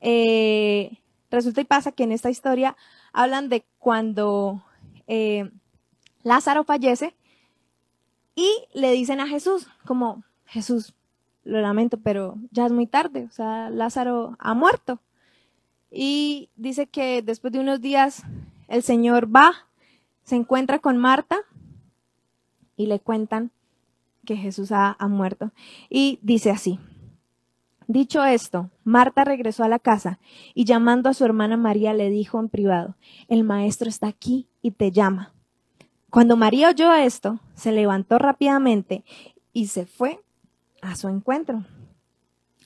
eh, 0.00 0.98
resulta 1.30 1.60
y 1.60 1.64
pasa 1.64 1.92
que 1.92 2.04
en 2.04 2.12
esta 2.12 2.30
historia 2.30 2.76
hablan 3.12 3.48
de 3.48 3.64
cuando 3.78 4.62
eh, 5.06 5.50
Lázaro 6.22 6.64
fallece 6.64 7.16
y 8.34 8.50
le 8.74 8.92
dicen 8.92 9.20
a 9.20 9.26
Jesús, 9.26 9.66
como, 9.86 10.22
Jesús, 10.44 10.94
lo 11.44 11.60
lamento, 11.60 11.98
pero 11.98 12.36
ya 12.50 12.66
es 12.66 12.72
muy 12.72 12.86
tarde, 12.86 13.24
o 13.24 13.32
sea, 13.32 13.70
Lázaro 13.70 14.36
ha 14.38 14.52
muerto. 14.52 15.00
Y 15.90 16.50
dice 16.56 16.86
que 16.86 17.22
después 17.22 17.52
de 17.52 17.60
unos 17.60 17.80
días 17.80 18.24
el 18.68 18.82
Señor 18.82 19.34
va, 19.34 19.52
se 20.24 20.36
encuentra 20.36 20.80
con 20.80 20.98
Marta 20.98 21.38
y 22.76 22.86
le 22.86 23.00
cuentan 23.00 23.52
que 24.26 24.36
Jesús 24.36 24.72
ha, 24.72 24.96
muerto. 25.08 25.52
Y 25.88 26.18
dice 26.22 26.50
así, 26.50 26.78
Dicho 27.88 28.24
esto, 28.24 28.70
Marta 28.82 29.24
regresó 29.24 29.62
a 29.62 29.68
la 29.68 29.78
casa 29.78 30.18
y 30.54 30.64
llamando 30.64 31.08
a 31.08 31.14
su 31.14 31.24
hermana 31.24 31.56
María 31.56 31.94
le 31.94 32.10
dijo 32.10 32.40
en 32.40 32.48
privado, 32.48 32.96
el 33.28 33.44
maestro 33.44 33.88
está 33.88 34.08
aquí 34.08 34.48
y 34.60 34.72
te 34.72 34.90
llama. 34.90 35.32
Cuando 36.10 36.36
María 36.36 36.70
oyó 36.70 36.92
esto, 36.92 37.38
se 37.54 37.70
levantó 37.70 38.18
rápidamente 38.18 39.04
y 39.52 39.68
se 39.68 39.86
fue 39.86 40.20
a 40.82 40.96
su 40.96 41.08
encuentro. 41.08 41.64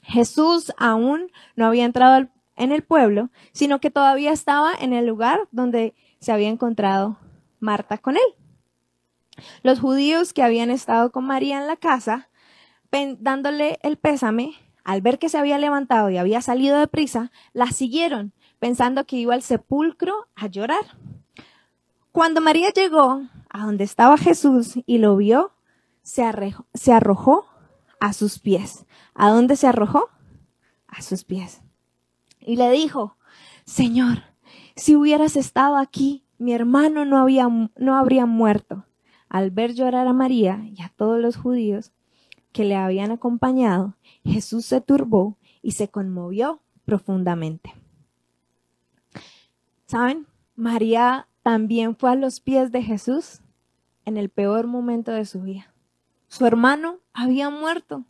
Jesús 0.03 0.73
aún 0.79 1.31
no 1.55 1.67
había 1.67 1.85
entrado 1.85 2.29
en 2.57 2.73
el 2.73 2.83
pueblo, 2.83 3.31
sino 3.53 3.79
que 3.79 3.91
todavía 3.91 4.33
estaba 4.33 4.73
en 4.75 4.93
el 4.93 5.07
lugar 5.07 5.49
donde 5.53 5.95
se 6.19 6.33
había 6.33 6.49
encontrado 6.49 7.19
Marta 7.59 7.99
con 7.99 8.17
él. 8.17 8.40
Los 9.63 9.81
judíos 9.81 10.33
que 10.33 10.43
habían 10.43 10.71
estado 10.71 11.13
con 11.13 11.27
María 11.27 11.61
en 11.61 11.67
la 11.67 11.77
casa, 11.77 12.29
dándole 13.19 13.79
el 13.83 13.97
pésame, 13.97 14.55
al 14.85 15.03
ver 15.03 15.19
que 15.19 15.29
se 15.29 15.39
había 15.39 15.59
levantado 15.59 16.11
y 16.11 16.17
había 16.17 16.41
salido 16.43 16.79
de 16.79 16.87
prisa, 16.87 17.31
la 17.53 17.67
siguieron, 17.67 18.33
pensando 18.59 19.05
que 19.05 19.17
iba 19.17 19.35
al 19.35 19.43
sepulcro 19.43 20.29
a 20.35 20.47
llorar. 20.47 20.97
Cuando 22.13 22.41
María 22.41 22.71
llegó 22.71 23.23
a 23.49 23.65
donde 23.65 23.85
estaba 23.85 24.17
Jesús 24.17 24.75
y 24.87 24.99
lo 24.99 25.17
vio, 25.17 25.53
se, 26.03 26.25
se 26.75 26.93
arrojó 26.93 27.47
a 28.01 28.13
sus 28.13 28.39
pies. 28.39 28.87
¿A 29.15 29.31
dónde 29.31 29.57
se 29.57 29.67
arrojó? 29.67 30.09
A 30.89 31.03
sus 31.03 31.25
pies. 31.25 31.63
Y 32.41 32.57
le 32.57 32.71
dijo, 32.71 33.17
Señor, 33.65 34.25
si 34.75 34.97
hubieras 34.97 35.37
estado 35.37 35.77
aquí, 35.77 36.25
mi 36.39 36.53
hermano 36.53 37.05
no, 37.05 37.19
había, 37.19 37.49
no 37.77 37.97
habría 37.97 38.27
muerto. 38.27 38.87
Al 39.31 39.53
ver 39.53 39.75
llorar 39.75 40.09
a 40.09 40.13
María 40.13 40.61
y 40.77 40.83
a 40.83 40.93
todos 40.95 41.21
los 41.21 41.37
judíos 41.37 41.93
que 42.53 42.65
le 42.65 42.75
habían 42.75 43.13
acompañado, 43.13 43.95
Jesús 44.25 44.67
se 44.67 44.81
turbó 44.81 45.39
y 45.63 45.73
se 45.73 45.89
conmovió 45.89 46.61
profundamente. 46.85 47.73
¿Saben? 49.87 50.27
María 50.57 51.29
también 51.43 51.97
fue 51.97 52.11
a 52.11 52.17
los 52.17 52.41
pies 52.41 52.73
de 52.73 52.83
Jesús 52.83 53.41
en 54.05 54.17
el 54.17 54.31
peor 54.31 54.67
momento 54.67 55.13
de 55.13 55.25
su 55.25 55.43
vida. 55.43 55.73
Su 56.27 56.45
hermano 56.45 56.99
había 57.13 57.51
muerto 57.51 58.05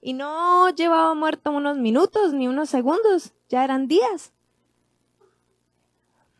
y 0.00 0.12
no 0.12 0.70
llevaba 0.70 1.14
muerto 1.14 1.50
unos 1.50 1.78
minutos 1.78 2.32
ni 2.32 2.46
unos 2.46 2.70
segundos, 2.70 3.34
ya 3.48 3.64
eran 3.64 3.88
días. 3.88 4.32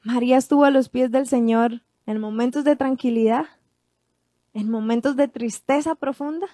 María 0.04 0.36
estuvo 0.36 0.64
a 0.64 0.70
los 0.70 0.88
pies 0.88 1.10
del 1.10 1.26
Señor 1.26 1.82
en 2.06 2.20
momentos 2.20 2.62
de 2.62 2.76
tranquilidad 2.76 3.46
en 4.54 4.70
momentos 4.70 5.16
de 5.16 5.28
tristeza 5.28 5.94
profunda. 5.94 6.46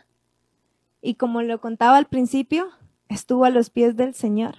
Y 1.00 1.14
como 1.14 1.42
lo 1.42 1.60
contaba 1.60 1.96
al 1.96 2.06
principio, 2.06 2.68
estuvo 3.08 3.44
a 3.44 3.50
los 3.50 3.70
pies 3.70 3.96
del 3.96 4.14
Señor, 4.14 4.56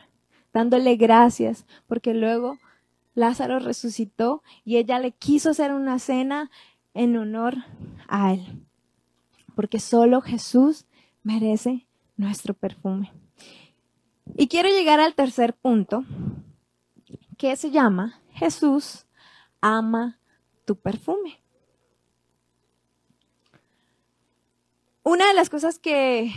dándole 0.54 0.96
gracias, 0.96 1.66
porque 1.88 2.14
luego 2.14 2.58
Lázaro 3.14 3.60
resucitó 3.60 4.42
y 4.64 4.78
ella 4.78 5.00
le 5.00 5.12
quiso 5.12 5.50
hacer 5.50 5.74
una 5.74 6.00
cena 6.00 6.50
en 6.94 7.18
honor 7.18 7.56
a 8.08 8.34
él, 8.34 8.66
porque 9.56 9.80
solo 9.80 10.22
Jesús 10.22 10.86
merece 11.24 11.88
nuestro 12.18 12.54
perfume. 12.54 13.12
Y 14.38 14.48
quiero 14.48 14.70
llegar 14.70 15.00
al 15.00 15.14
tercer 15.14 15.54
punto, 15.54 16.06
que 17.38 17.56
se 17.56 17.72
llama 17.72 18.22
Jesús 18.34 19.06
ama 19.62 20.20
tu 20.66 20.76
perfume. 20.76 21.41
Una 25.12 25.28
de 25.28 25.34
las 25.34 25.50
cosas 25.50 25.78
que 25.78 26.32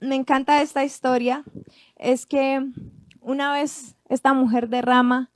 me 0.00 0.14
encanta 0.14 0.56
de 0.56 0.62
esta 0.62 0.82
historia 0.82 1.44
es 1.96 2.24
que 2.24 2.66
una 3.20 3.52
vez 3.52 3.96
esta 4.08 4.32
mujer 4.32 4.70
derrama 4.70 5.30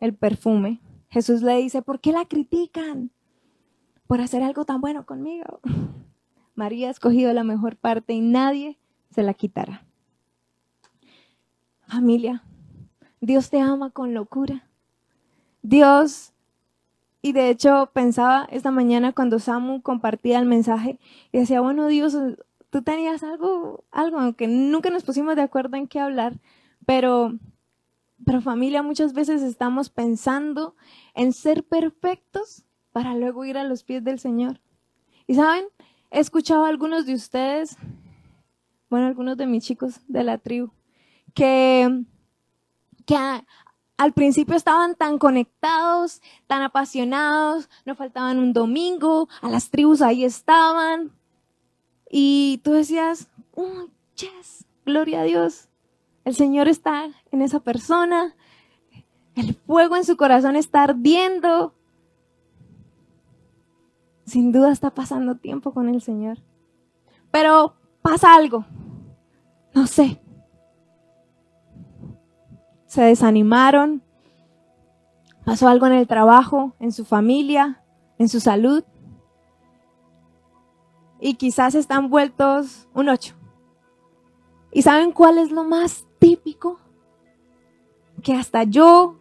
el 0.00 0.14
perfume, 0.14 0.80
Jesús 1.10 1.42
le 1.42 1.58
dice, 1.58 1.82
¿por 1.82 2.00
qué 2.00 2.12
la 2.12 2.24
critican? 2.24 3.10
Por 4.06 4.22
hacer 4.22 4.42
algo 4.42 4.64
tan 4.64 4.80
bueno 4.80 5.04
conmigo. 5.04 5.60
María 6.54 6.88
ha 6.88 6.92
escogido 6.92 7.34
la 7.34 7.44
mejor 7.44 7.76
parte 7.76 8.14
y 8.14 8.22
nadie 8.22 8.78
se 9.10 9.22
la 9.22 9.34
quitará. 9.34 9.84
Familia, 11.86 12.42
Dios 13.20 13.50
te 13.50 13.60
ama 13.60 13.90
con 13.90 14.14
locura. 14.14 14.66
Dios, 15.60 16.32
y 17.26 17.32
de 17.32 17.50
hecho 17.50 17.90
pensaba 17.92 18.46
esta 18.52 18.70
mañana 18.70 19.12
cuando 19.12 19.40
Samu 19.40 19.82
compartía 19.82 20.38
el 20.38 20.46
mensaje 20.46 21.00
y 21.32 21.38
decía, 21.38 21.60
bueno 21.60 21.88
Dios, 21.88 22.16
tú 22.70 22.82
tenías 22.82 23.24
algo, 23.24 23.84
algo, 23.90 24.20
aunque 24.20 24.46
nunca 24.46 24.90
nos 24.90 25.02
pusimos 25.02 25.34
de 25.34 25.42
acuerdo 25.42 25.76
en 25.76 25.88
qué 25.88 25.98
hablar, 25.98 26.38
pero, 26.86 27.36
pero 28.24 28.40
familia, 28.42 28.84
muchas 28.84 29.12
veces 29.12 29.42
estamos 29.42 29.90
pensando 29.90 30.76
en 31.16 31.32
ser 31.32 31.64
perfectos 31.64 32.64
para 32.92 33.16
luego 33.16 33.44
ir 33.44 33.58
a 33.58 33.64
los 33.64 33.82
pies 33.82 34.04
del 34.04 34.20
Señor. 34.20 34.60
Y 35.26 35.34
saben, 35.34 35.64
he 36.12 36.20
escuchado 36.20 36.64
a 36.64 36.68
algunos 36.68 37.06
de 37.06 37.14
ustedes, 37.14 37.76
bueno, 38.88 39.08
algunos 39.08 39.36
de 39.36 39.48
mis 39.48 39.64
chicos 39.64 39.98
de 40.06 40.22
la 40.22 40.38
tribu, 40.38 40.70
que, 41.34 42.04
que 43.04 43.16
al 43.96 44.12
principio 44.12 44.56
estaban 44.56 44.94
tan 44.94 45.18
conectados, 45.18 46.20
tan 46.46 46.62
apasionados, 46.62 47.68
no 47.84 47.94
faltaban 47.94 48.38
un 48.38 48.52
domingo, 48.52 49.28
a 49.40 49.48
las 49.48 49.70
tribus 49.70 50.02
ahí 50.02 50.24
estaban, 50.24 51.12
y 52.10 52.60
tú 52.62 52.72
decías, 52.72 53.28
oh, 53.54 53.86
yes, 54.14 54.64
gloria 54.84 55.20
a 55.20 55.24
Dios. 55.24 55.68
El 56.24 56.34
Señor 56.34 56.68
está 56.68 57.08
en 57.30 57.42
esa 57.42 57.60
persona. 57.60 58.34
El 59.34 59.54
fuego 59.54 59.96
en 59.96 60.04
su 60.04 60.16
corazón 60.16 60.56
está 60.56 60.82
ardiendo. 60.82 61.74
Sin 64.24 64.50
duda 64.50 64.72
está 64.72 64.90
pasando 64.90 65.36
tiempo 65.36 65.72
con 65.72 65.88
el 65.88 66.00
Señor. 66.00 66.38
Pero 67.30 67.76
pasa 68.02 68.34
algo. 68.34 68.64
No 69.74 69.86
sé. 69.86 70.20
Se 72.86 73.02
desanimaron. 73.02 74.02
Pasó 75.44 75.68
algo 75.68 75.86
en 75.86 75.92
el 75.92 76.06
trabajo, 76.06 76.74
en 76.80 76.92
su 76.92 77.04
familia, 77.04 77.82
en 78.18 78.28
su 78.28 78.40
salud 78.40 78.82
y 81.20 81.34
quizás 81.34 81.74
están 81.74 82.10
vueltos 82.10 82.88
un 82.94 83.08
8. 83.08 83.34
¿Y 84.72 84.82
saben 84.82 85.12
cuál 85.12 85.38
es 85.38 85.50
lo 85.50 85.64
más 85.64 86.06
típico? 86.18 86.78
Que 88.22 88.34
hasta 88.34 88.64
yo 88.64 89.16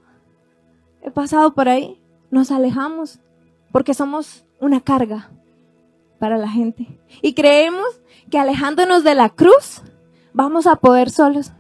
he 1.02 1.12
pasado 1.12 1.54
por 1.54 1.70
ahí, 1.70 2.02
nos 2.32 2.52
alejamos 2.52 3.20
porque 3.72 3.94
somos 3.94 4.46
una 4.60 4.82
carga 4.82 5.32
para 6.20 6.38
la 6.38 6.50
gente. 6.50 7.00
Y 7.22 7.34
creemos 7.34 8.02
que 8.30 8.40
alejándonos 8.40 9.04
de 9.04 9.16
la 9.16 9.30
cruz 9.30 9.82
vamos 10.34 10.68
a 10.68 10.76
poder 10.76 11.10
solos. 11.10 11.54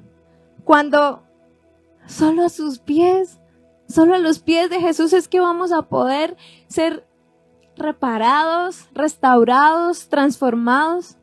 Cuando 0.63 1.23
solo 2.07 2.45
a 2.45 2.49
sus 2.49 2.79
pies, 2.79 3.39
solo 3.87 4.15
a 4.15 4.19
los 4.19 4.39
pies 4.39 4.69
de 4.69 4.79
Jesús 4.79 5.13
es 5.13 5.27
que 5.27 5.39
vamos 5.39 5.71
a 5.71 5.83
poder 5.83 6.37
ser 6.67 7.07
reparados, 7.77 8.87
restaurados, 8.93 10.07
transformados. 10.07 11.17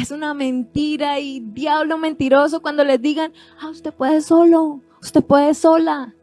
Es 0.00 0.10
una 0.10 0.34
mentira 0.34 1.18
y 1.18 1.40
diablo 1.40 1.98
mentiroso 1.98 2.62
cuando 2.62 2.84
les 2.84 3.00
digan, 3.00 3.32
ah, 3.60 3.70
usted 3.70 3.92
puede 3.92 4.20
solo, 4.20 4.80
usted 5.00 5.22
puede 5.24 5.54
sola. 5.54 6.14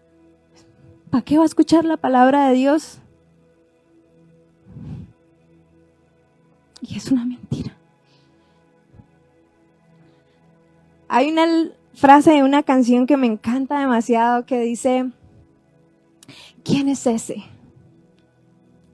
¿Para 1.09 1.23
qué 1.23 1.37
va 1.37 1.43
a 1.43 1.47
escuchar 1.47 1.85
la 1.85 1.97
palabra 1.97 2.47
de 2.47 2.55
Dios? 2.55 2.99
Y 6.81 6.95
es 6.95 7.11
una 7.11 7.25
mentira. 7.25 7.75
Hay 11.09 11.31
una 11.31 11.45
frase 11.97 12.31
de 12.31 12.43
una 12.43 12.63
canción 12.63 13.07
que 13.07 13.17
me 13.17 13.27
encanta 13.27 13.79
demasiado 13.79 14.45
que 14.45 14.59
dice, 14.61 15.11
¿quién 16.63 16.87
es 16.87 17.05
ese? 17.05 17.43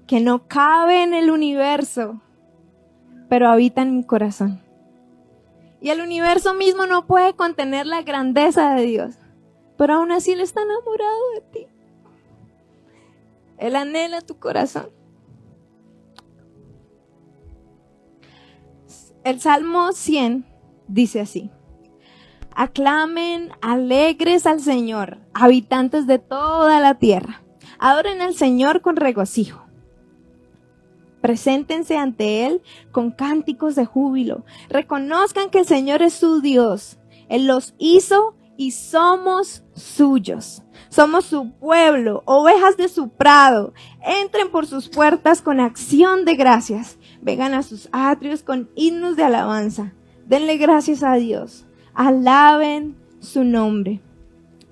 que 0.08 0.20
no 0.20 0.48
cabe 0.48 1.04
en 1.04 1.14
el 1.14 1.32
universo, 1.32 2.22
pero 3.30 3.50
habita 3.50 3.82
en 3.82 3.96
mi 3.96 4.04
corazón. 4.04 4.62
Y 5.82 5.90
el 5.90 6.02
universo 6.02 6.54
mismo 6.54 6.86
no 6.86 7.08
puede 7.08 7.36
contener 7.36 7.86
la 7.86 8.04
grandeza 8.04 8.76
de 8.76 8.84
Dios, 8.84 9.16
pero 9.78 9.96
aún 9.96 10.12
así 10.12 10.32
Él 10.32 10.42
está 10.42 10.62
enamorado 10.62 11.20
de 11.34 11.42
ti. 11.42 11.68
Él 13.58 13.76
anhela 13.76 14.22
tu 14.22 14.38
corazón. 14.38 14.90
El 19.24 19.40
Salmo 19.40 19.94
100 19.94 20.46
dice 20.88 21.22
así. 21.22 21.50
Aclamen 22.56 23.52
alegres 23.62 24.46
al 24.46 24.60
Señor, 24.60 25.18
habitantes 25.34 26.08
de 26.08 26.20
toda 26.20 26.80
la 26.80 26.96
tierra. 26.96 27.42
Adoren 27.80 28.22
al 28.22 28.36
Señor 28.36 28.82
con 28.82 28.96
regocijo 28.96 29.64
Preséntense 31.24 31.98
ante 31.98 32.46
Él 32.46 32.62
con 32.92 33.12
cánticos 33.12 33.76
de 33.76 33.86
júbilo. 33.86 34.44
Reconozcan 34.68 35.50
que 35.50 35.60
el 35.60 35.66
Señor 35.66 36.02
es 36.02 36.14
su 36.14 36.42
Dios. 36.42 36.98
Él 37.30 37.48
los 37.48 37.76
hizo 37.78 38.36
y 38.58 38.72
somos 38.72 39.64
suyos. 39.74 40.64
Somos 40.90 41.24
su 41.24 41.52
pueblo, 41.54 42.24
ovejas 42.26 42.76
de 42.76 42.90
su 42.90 43.08
prado. 43.08 43.74
Entren 44.06 44.52
por 44.52 44.68
sus 44.68 44.90
puertas 44.90 45.42
con 45.42 45.62
acción 45.62 46.26
de 46.26 46.36
gracias. 46.36 46.98
Vengan 47.22 47.54
a 47.54 47.64
sus 47.64 47.88
atrios 47.94 48.44
con 48.44 48.70
himnos 48.76 49.16
de 49.16 49.24
alabanza. 49.24 49.94
Denle 50.26 50.58
gracias 50.58 51.04
a 51.04 51.14
Dios. 51.14 51.66
Alaben 51.94 52.96
su 53.20 53.44
nombre. 53.44 54.02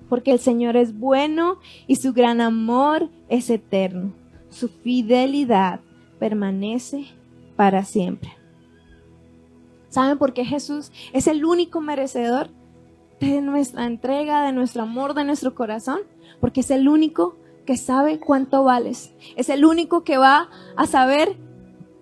Porque 0.08 0.32
el 0.32 0.38
Señor 0.38 0.76
es 0.76 0.98
bueno 0.98 1.58
y 1.86 1.96
su 1.96 2.12
gran 2.12 2.40
amor 2.40 3.08
es 3.28 3.48
eterno. 3.48 4.12
Su 4.50 4.68
fidelidad 4.68 5.80
permanece 6.18 7.06
para 7.56 7.84
siempre. 7.84 8.30
¿Saben 9.88 10.18
por 10.18 10.32
qué 10.32 10.44
Jesús 10.44 10.92
es 11.12 11.26
el 11.26 11.44
único 11.44 11.80
merecedor 11.80 12.50
de 13.20 13.40
nuestra 13.40 13.86
entrega, 13.86 14.44
de 14.44 14.52
nuestro 14.52 14.82
amor, 14.82 15.14
de 15.14 15.24
nuestro 15.24 15.54
corazón? 15.54 16.00
Porque 16.40 16.60
es 16.60 16.70
el 16.70 16.88
único 16.88 17.36
que 17.66 17.76
sabe 17.76 18.18
cuánto 18.18 18.64
vales. 18.64 19.14
Es 19.36 19.48
el 19.48 19.64
único 19.64 20.04
que 20.04 20.18
va 20.18 20.50
a 20.76 20.86
saber 20.86 21.36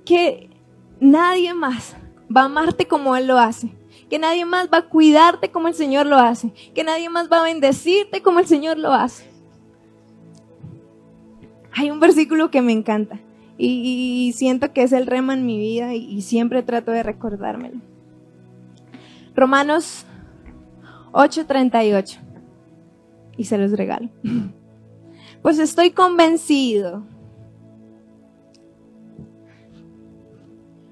que 0.04 0.50
nadie 1.00 1.54
más 1.54 1.96
va 2.35 2.42
a 2.42 2.46
amarte 2.46 2.87
como 2.87 3.16
Él 3.16 3.26
lo 3.26 3.38
hace. 3.38 3.80
Que 4.11 4.18
nadie 4.18 4.44
más 4.44 4.68
va 4.73 4.79
a 4.79 4.88
cuidarte 4.88 5.51
como 5.51 5.68
el 5.68 5.75
Señor 5.75 6.05
lo 6.05 6.18
hace. 6.18 6.53
Que 6.75 6.85
nadie 6.85 7.09
más 7.09 7.31
va 7.31 7.40
a 7.40 7.44
bendecirte 7.44 8.20
como 8.20 8.40
el 8.40 8.46
Señor 8.46 8.77
lo 8.77 8.92
hace. 8.92 9.31
Hay 11.73 11.90
un 11.90 12.01
versículo 12.01 12.51
que 12.51 12.61
me 12.61 12.73
encanta 12.73 13.20
y, 13.62 14.33
siento 14.37 14.73
que 14.73 14.83
es 14.83 14.92
el 14.92 15.07
rema 15.07 15.35
en 15.35 15.44
mi 15.44 15.59
vida 15.59 15.94
y, 15.94 16.23
siempre 16.23 16.62
trato 16.62 16.90
de 16.90 17.03
recordármelo. 17.03 17.81
Romanos 19.35 20.07
8:38. 21.12 22.18
Y 23.37 23.44
se 23.44 23.59
los 23.59 23.73
regalo. 23.73 24.09
Pues 25.42 25.59
estoy 25.59 25.92
convencido. 25.92 27.03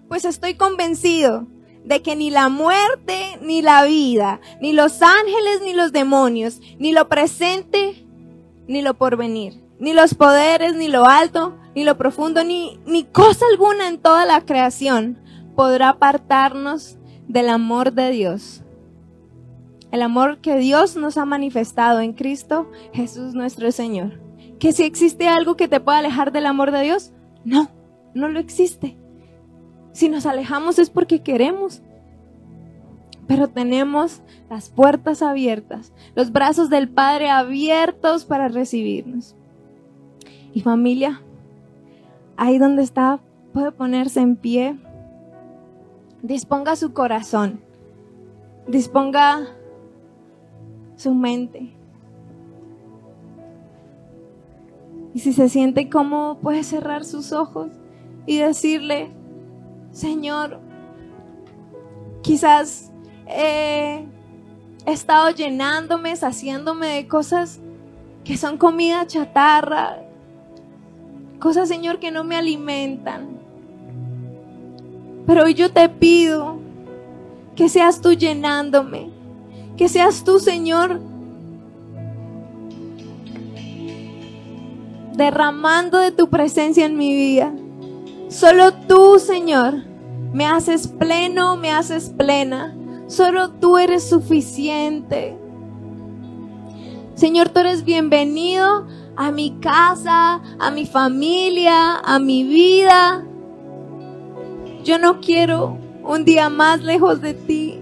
Pues 0.08 0.24
estoy 0.24 0.54
convencido 0.54 1.46
de 1.88 2.02
que 2.02 2.14
ni 2.14 2.30
la 2.30 2.50
muerte, 2.50 3.38
ni 3.40 3.62
la 3.62 3.82
vida, 3.84 4.40
ni 4.60 4.74
los 4.74 5.00
ángeles, 5.00 5.62
ni 5.64 5.72
los 5.72 5.90
demonios, 5.90 6.60
ni 6.78 6.92
lo 6.92 7.08
presente, 7.08 8.06
ni 8.66 8.82
lo 8.82 8.92
porvenir, 8.92 9.54
ni 9.80 9.94
los 9.94 10.12
poderes, 10.12 10.74
ni 10.74 10.88
lo 10.88 11.06
alto, 11.06 11.56
ni 11.74 11.84
lo 11.84 11.96
profundo, 11.96 12.44
ni, 12.44 12.78
ni 12.84 13.04
cosa 13.04 13.46
alguna 13.50 13.88
en 13.88 13.98
toda 13.98 14.26
la 14.26 14.42
creación 14.42 15.18
podrá 15.56 15.88
apartarnos 15.88 16.98
del 17.26 17.48
amor 17.48 17.94
de 17.94 18.10
Dios. 18.10 18.62
El 19.90 20.02
amor 20.02 20.42
que 20.42 20.58
Dios 20.58 20.94
nos 20.94 21.16
ha 21.16 21.24
manifestado 21.24 22.02
en 22.02 22.12
Cristo 22.12 22.70
Jesús 22.92 23.32
nuestro 23.32 23.72
Señor. 23.72 24.20
Que 24.58 24.72
si 24.72 24.82
existe 24.82 25.26
algo 25.26 25.56
que 25.56 25.68
te 25.68 25.80
pueda 25.80 25.98
alejar 25.98 26.32
del 26.32 26.44
amor 26.44 26.70
de 26.70 26.82
Dios, 26.82 27.12
no, 27.44 27.70
no 28.12 28.28
lo 28.28 28.40
existe. 28.40 28.98
Si 29.98 30.08
nos 30.08 30.26
alejamos 30.26 30.78
es 30.78 30.90
porque 30.90 31.22
queremos. 31.22 31.82
Pero 33.26 33.48
tenemos 33.48 34.22
las 34.48 34.70
puertas 34.70 35.22
abiertas, 35.22 35.92
los 36.14 36.30
brazos 36.30 36.70
del 36.70 36.88
Padre 36.88 37.30
abiertos 37.30 38.24
para 38.24 38.46
recibirnos. 38.46 39.34
Y 40.54 40.60
familia, 40.60 41.20
ahí 42.36 42.58
donde 42.58 42.84
está, 42.84 43.18
puede 43.52 43.72
ponerse 43.72 44.20
en 44.20 44.36
pie. 44.36 44.78
disponga 46.22 46.76
su 46.76 46.92
corazón, 46.92 47.60
disponga 48.68 49.48
su 50.94 51.12
mente. 51.12 51.74
Y 55.12 55.18
si 55.18 55.32
se 55.32 55.48
siente 55.48 55.90
cómodo, 55.90 56.38
puede 56.38 56.62
cerrar 56.62 57.04
sus 57.04 57.32
ojos 57.32 57.72
y 58.26 58.38
decirle, 58.38 59.17
Señor, 59.92 60.60
quizás 62.22 62.90
he 63.26 64.04
estado 64.86 65.30
llenándome, 65.30 66.16
saciándome 66.16 66.88
de 66.88 67.08
cosas 67.08 67.60
que 68.24 68.36
son 68.36 68.58
comida 68.58 69.06
chatarra, 69.06 69.98
cosas, 71.40 71.68
Señor, 71.68 71.98
que 71.98 72.10
no 72.10 72.24
me 72.24 72.36
alimentan. 72.36 73.38
Pero 75.26 75.44
hoy 75.44 75.54
yo 75.54 75.72
te 75.72 75.88
pido 75.88 76.58
que 77.54 77.68
seas 77.68 78.00
tú 78.00 78.12
llenándome, 78.12 79.10
que 79.76 79.88
seas 79.88 80.24
tú, 80.24 80.38
Señor, 80.38 81.00
derramando 85.14 85.98
de 85.98 86.12
tu 86.12 86.28
presencia 86.28 86.86
en 86.86 86.96
mi 86.96 87.12
vida. 87.14 87.52
Solo 88.28 88.74
tú, 88.74 89.18
Señor, 89.18 89.84
me 90.34 90.44
haces 90.44 90.86
pleno, 90.86 91.56
me 91.56 91.70
haces 91.72 92.10
plena. 92.10 92.76
Solo 93.06 93.52
tú 93.52 93.78
eres 93.78 94.06
suficiente. 94.06 95.38
Señor, 97.14 97.48
tú 97.48 97.60
eres 97.60 97.84
bienvenido 97.84 98.86
a 99.16 99.30
mi 99.30 99.58
casa, 99.60 100.42
a 100.58 100.70
mi 100.70 100.84
familia, 100.84 101.96
a 101.96 102.18
mi 102.18 102.44
vida. 102.44 103.24
Yo 104.84 104.98
no 104.98 105.20
quiero 105.20 105.78
un 106.04 106.26
día 106.26 106.50
más 106.50 106.82
lejos 106.82 107.22
de 107.22 107.32
ti. 107.32 107.78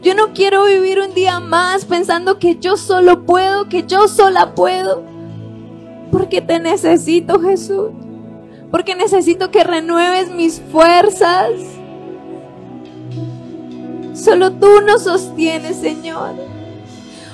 Yo 0.00 0.14
no 0.14 0.32
quiero 0.32 0.64
vivir 0.64 1.00
un 1.00 1.12
día 1.12 1.40
más 1.40 1.86
pensando 1.86 2.38
que 2.38 2.56
yo 2.56 2.76
solo 2.76 3.26
puedo, 3.26 3.68
que 3.68 3.82
yo 3.82 4.06
sola 4.06 4.54
puedo. 4.54 5.02
Porque 6.12 6.40
te 6.40 6.60
necesito, 6.60 7.40
Jesús. 7.40 7.90
Porque 8.72 8.96
necesito 8.96 9.50
que 9.50 9.62
renueves 9.62 10.30
mis 10.30 10.60
fuerzas. 10.72 11.50
Solo 14.14 14.52
tú 14.52 14.80
nos 14.80 15.04
sostienes, 15.04 15.76
Señor. 15.76 16.34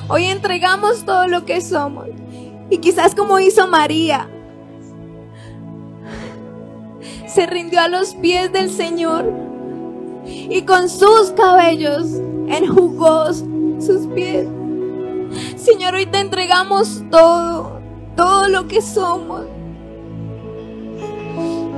Hoy 0.09 0.25
entregamos 0.25 1.05
todo 1.05 1.29
lo 1.29 1.45
que 1.45 1.61
somos. 1.61 2.09
Y 2.71 2.79
quizás 2.79 3.15
como 3.15 3.39
hizo 3.39 3.69
María, 3.69 4.29
se 7.27 7.47
rindió 7.47 7.81
a 7.81 7.89
los 7.89 8.15
pies 8.17 8.53
del 8.53 8.69
Señor 8.69 9.33
y 10.27 10.63
con 10.63 10.89
sus 10.89 11.31
cabellos 11.37 12.21
enjugó 12.49 13.33
sus 13.33 14.09
pies. 14.15 14.49
Señor, 15.57 15.95
hoy 15.95 16.07
te 16.07 16.19
entregamos 16.19 17.03
todo, 17.11 17.81
todo 18.17 18.49
lo 18.49 18.67
que 18.67 18.83
somos. 18.83 19.43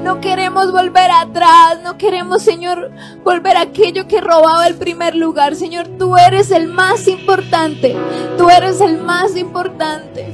No 0.02 0.20
queremos 0.20 0.72
volver 0.72 1.10
atrás, 1.10 1.80
no 1.82 1.98
queremos, 1.98 2.42
Señor, 2.42 2.90
volver 3.22 3.56
a 3.56 3.62
aquello 3.62 4.08
que 4.08 4.20
robaba 4.20 4.66
el 4.66 4.76
primer 4.76 5.14
lugar. 5.14 5.54
Señor, 5.56 5.88
tú 5.98 6.16
eres 6.16 6.50
el 6.50 6.68
más 6.68 7.06
importante, 7.06 7.94
tú 8.38 8.48
eres 8.48 8.80
el 8.80 8.98
más 8.98 9.36
importante. 9.36 10.32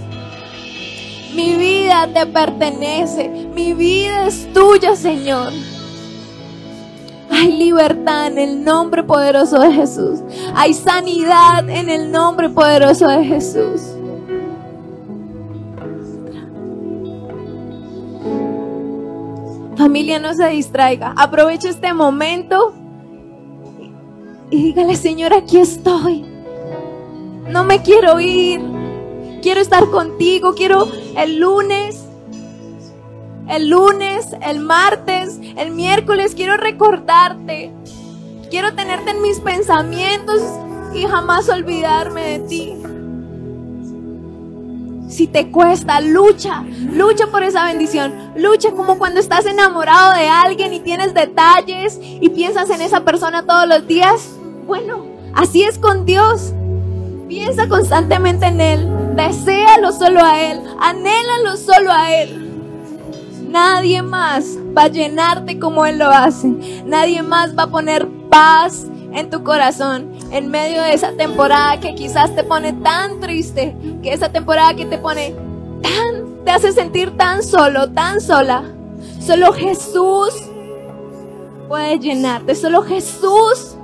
Mi 1.35 1.57
vida 1.57 2.09
te 2.15 2.27
pertenece, 2.27 3.29
mi 3.29 3.75
vida 3.75 4.27
es 4.27 4.53
tuya, 4.53 4.95
Señor. 4.95 5.53
Hay 7.31 7.53
libertad 7.53 8.29
en 8.29 8.39
el 8.39 8.65
nombre 8.65 9.03
poderoso 9.03 9.59
de 9.59 9.73
Jesús. 9.73 10.21
Hay 10.55 10.73
sanidad 10.73 11.69
en 11.69 11.91
el 11.91 12.11
nombre 12.11 12.49
poderoso 12.49 13.09
de 13.09 13.25
Jesús. 13.25 13.96
Familia, 19.77 20.19
no 20.19 20.35
se 20.35 20.49
distraiga. 20.49 21.15
Aproveche 21.17 21.69
este 21.69 21.93
momento 21.93 22.75
y 24.51 24.63
dígale, 24.63 24.97
Señor, 24.97 25.35
aquí 25.35 25.59
estoy. 25.59 26.25
No 27.49 27.65
me 27.65 27.83
quiero 27.83 28.21
ir. 28.21 28.61
Quiero 29.43 29.61
estar 29.61 29.87
contigo. 29.91 30.55
Quiero 30.55 30.89
el 31.17 31.39
lunes, 31.39 32.05
el 33.49 33.69
lunes, 33.69 34.29
el 34.43 34.61
martes, 34.61 35.41
el 35.57 35.73
miércoles. 35.73 36.35
Quiero 36.35 36.57
recordarte. 36.57 37.73
Quiero 38.51 38.75
tenerte 38.75 39.11
en 39.11 39.23
mis 39.23 39.41
pensamientos 39.41 40.41
y 40.95 41.03
jamás 41.05 41.49
olvidarme 41.49 42.39
de 42.39 42.49
ti. 42.49 42.75
Si 45.09 45.29
te 45.29 45.51
cuesta, 45.51 46.01
lucha, 46.01 46.65
lucha 46.91 47.29
por 47.29 47.43
esa 47.43 47.67
bendición. 47.67 48.13
Lucha 48.37 48.73
como 48.73 48.99
cuando 48.99 49.21
estás 49.21 49.47
enamorado 49.47 50.15
de 50.15 50.29
alguien 50.29 50.73
y 50.73 50.81
tienes 50.81 51.15
detalles 51.15 51.99
y 52.03 52.29
piensas 52.31 52.71
en 52.71 52.81
esa 52.81 53.05
persona 53.05 53.45
todos 53.45 53.69
los 53.69 53.87
días. 53.87 54.31
Bueno, 54.67 55.07
así 55.35 55.63
es 55.63 55.79
con 55.79 56.07
Dios. 56.07 56.53
Piensa 57.29 57.69
constantemente 57.69 58.47
en 58.47 58.61
Él. 58.61 58.89
Deséalo 59.15 59.93
solo 59.93 60.25
a 60.25 60.41
Él. 60.41 60.61
Anhélalo 60.81 61.57
solo 61.57 61.93
a 61.93 62.13
Él. 62.13 62.43
Nadie 63.49 64.03
más 64.03 64.59
va 64.77 64.83
a 64.83 64.89
llenarte 64.89 65.59
como 65.61 65.87
Él 65.87 65.99
lo 65.99 66.07
hace. 66.07 66.49
Nadie 66.85 67.23
más 67.23 67.57
va 67.57 67.65
a 67.65 67.71
poner 67.71 68.09
paz 68.29 68.87
en 69.13 69.31
tu 69.31 69.43
corazón 69.43 70.13
en 70.31 70.51
medio 70.51 70.83
de 70.83 70.93
esa 70.93 71.13
temporada 71.13 71.81
que 71.81 71.95
quizás 71.95 72.35
te 72.35 72.45
pone 72.45 72.73
tan 72.73 73.21
triste, 73.21 73.77
que 74.03 74.13
esa 74.13 74.31
temporada 74.31 74.75
que 74.75 74.87
te 74.87 74.99
pone 74.99 75.35
tan, 75.83 76.45
te 76.45 76.51
hace 76.51 76.73
sentir 76.73 77.17
tan 77.17 77.43
solo, 77.43 77.91
tan 77.91 78.21
sola. 78.21 78.65
Solo 79.21 79.53
Jesús 79.53 80.35
puede 81.69 81.99
llenarte, 81.99 82.55
solo 82.55 82.83
Jesús 82.83 83.77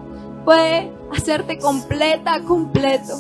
puede 0.45 0.93
hacerte 1.13 1.59
completa, 1.59 2.41
completo. 2.43 3.15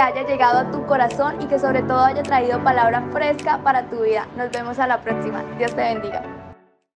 Haya 0.00 0.22
llegado 0.26 0.58
a 0.58 0.70
tu 0.70 0.84
corazón 0.86 1.40
y 1.40 1.46
que 1.46 1.58
sobre 1.58 1.82
todo 1.82 2.00
haya 2.00 2.22
traído 2.22 2.62
palabra 2.62 3.02
fresca 3.12 3.58
para 3.62 3.88
tu 3.88 4.02
vida. 4.02 4.26
Nos 4.36 4.50
vemos 4.50 4.78
a 4.78 4.86
la 4.86 5.00
próxima. 5.00 5.42
Dios 5.58 5.74
te 5.74 5.82
bendiga. 5.82 6.39